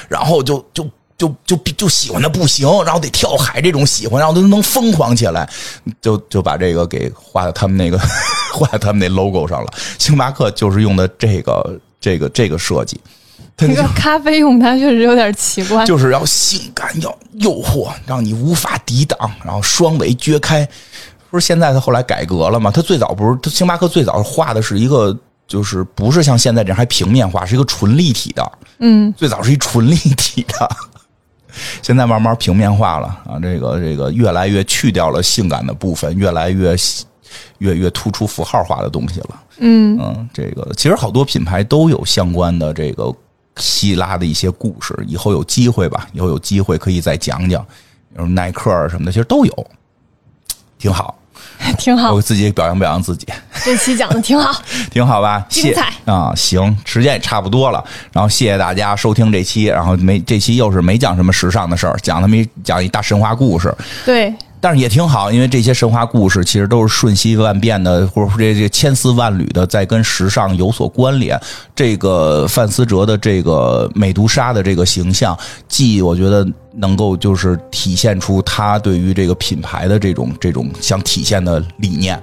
[0.10, 0.86] 然后就就
[1.18, 5.50] 就就就喜欢的不行，然后得跳海这种喜欢，然后都能疯狂起来，
[6.02, 7.98] 就就把这个给画在他们那个
[8.52, 9.72] 画在他们那 logo 上了。
[9.98, 13.00] 星巴克就是用的这个这个这个设计。
[13.56, 20.68] 这个咖啡用它确实有点奇怪，就是要性感，要诱惑，让你无法抵挡，然后双尾撅开。
[21.30, 22.70] 不是现在它后来改革了吗？
[22.72, 25.18] 它最早不是他星巴克最早画的是一个，
[25.48, 28.52] 就是不是像现在这样还平面化，是一个纯立体的。
[28.80, 30.70] 嗯，最早是一纯立体的，
[31.82, 33.40] 现在慢慢平面化了啊。
[33.42, 36.76] 这个这个越来越去掉了性感的部分，越来越
[37.58, 39.42] 越越突出符号化的东西了。
[39.58, 43.12] 嗯嗯，这个其实好多品牌都有相关的这个
[43.58, 49.68] 希腊的一些故事，以后有机会吧，以后有机会可以再讲讲，比如耐克啊什么的，其实都有，
[50.78, 51.18] 挺好。
[51.78, 53.28] 挺好我，自己表扬表扬自己，
[53.64, 54.62] 这期讲的挺好，
[54.92, 55.46] 挺好吧？
[55.50, 56.34] 谢精彩啊！
[56.36, 63.74] 行，时间也差不多了，然后谢谢大家收听这期，然后没这期又是没讲什么时尚的事儿，讲他们一讲一大神话故事，
[64.06, 71.38] 对，但是也挺好，因为这些神话故事其实都是瞬息万变的，或者说这这千丝万缕的，在跟时尚有所关联。
[71.76, 75.38] 这个范思哲的这个美杜莎的这个形象，
[75.68, 82.18] 既我觉得能够就是体现出他对于这个品牌的这种这种想体现的理念，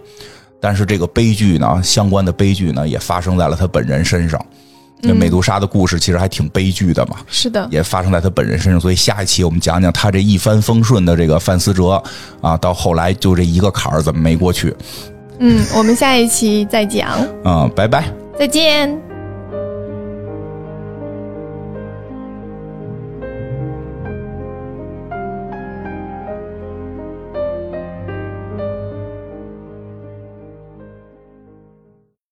[0.58, 4.42] 但是这个悲剧呢，相关的悲剧呢，也发生在了他本人身上。
[5.02, 8.80] 那美杜莎的故事其实还挺悲剧的嘛，是的，也发生在他本人身上。
[8.80, 12.02] 所以下一期我们讲讲他这一帆风顺的这个范思哲
[12.40, 14.74] 啊，到后来就这一个坎儿怎么没过去？
[15.38, 17.08] 嗯，我们下一期再讲。
[17.44, 18.04] 嗯，拜拜，
[18.38, 19.09] 再见。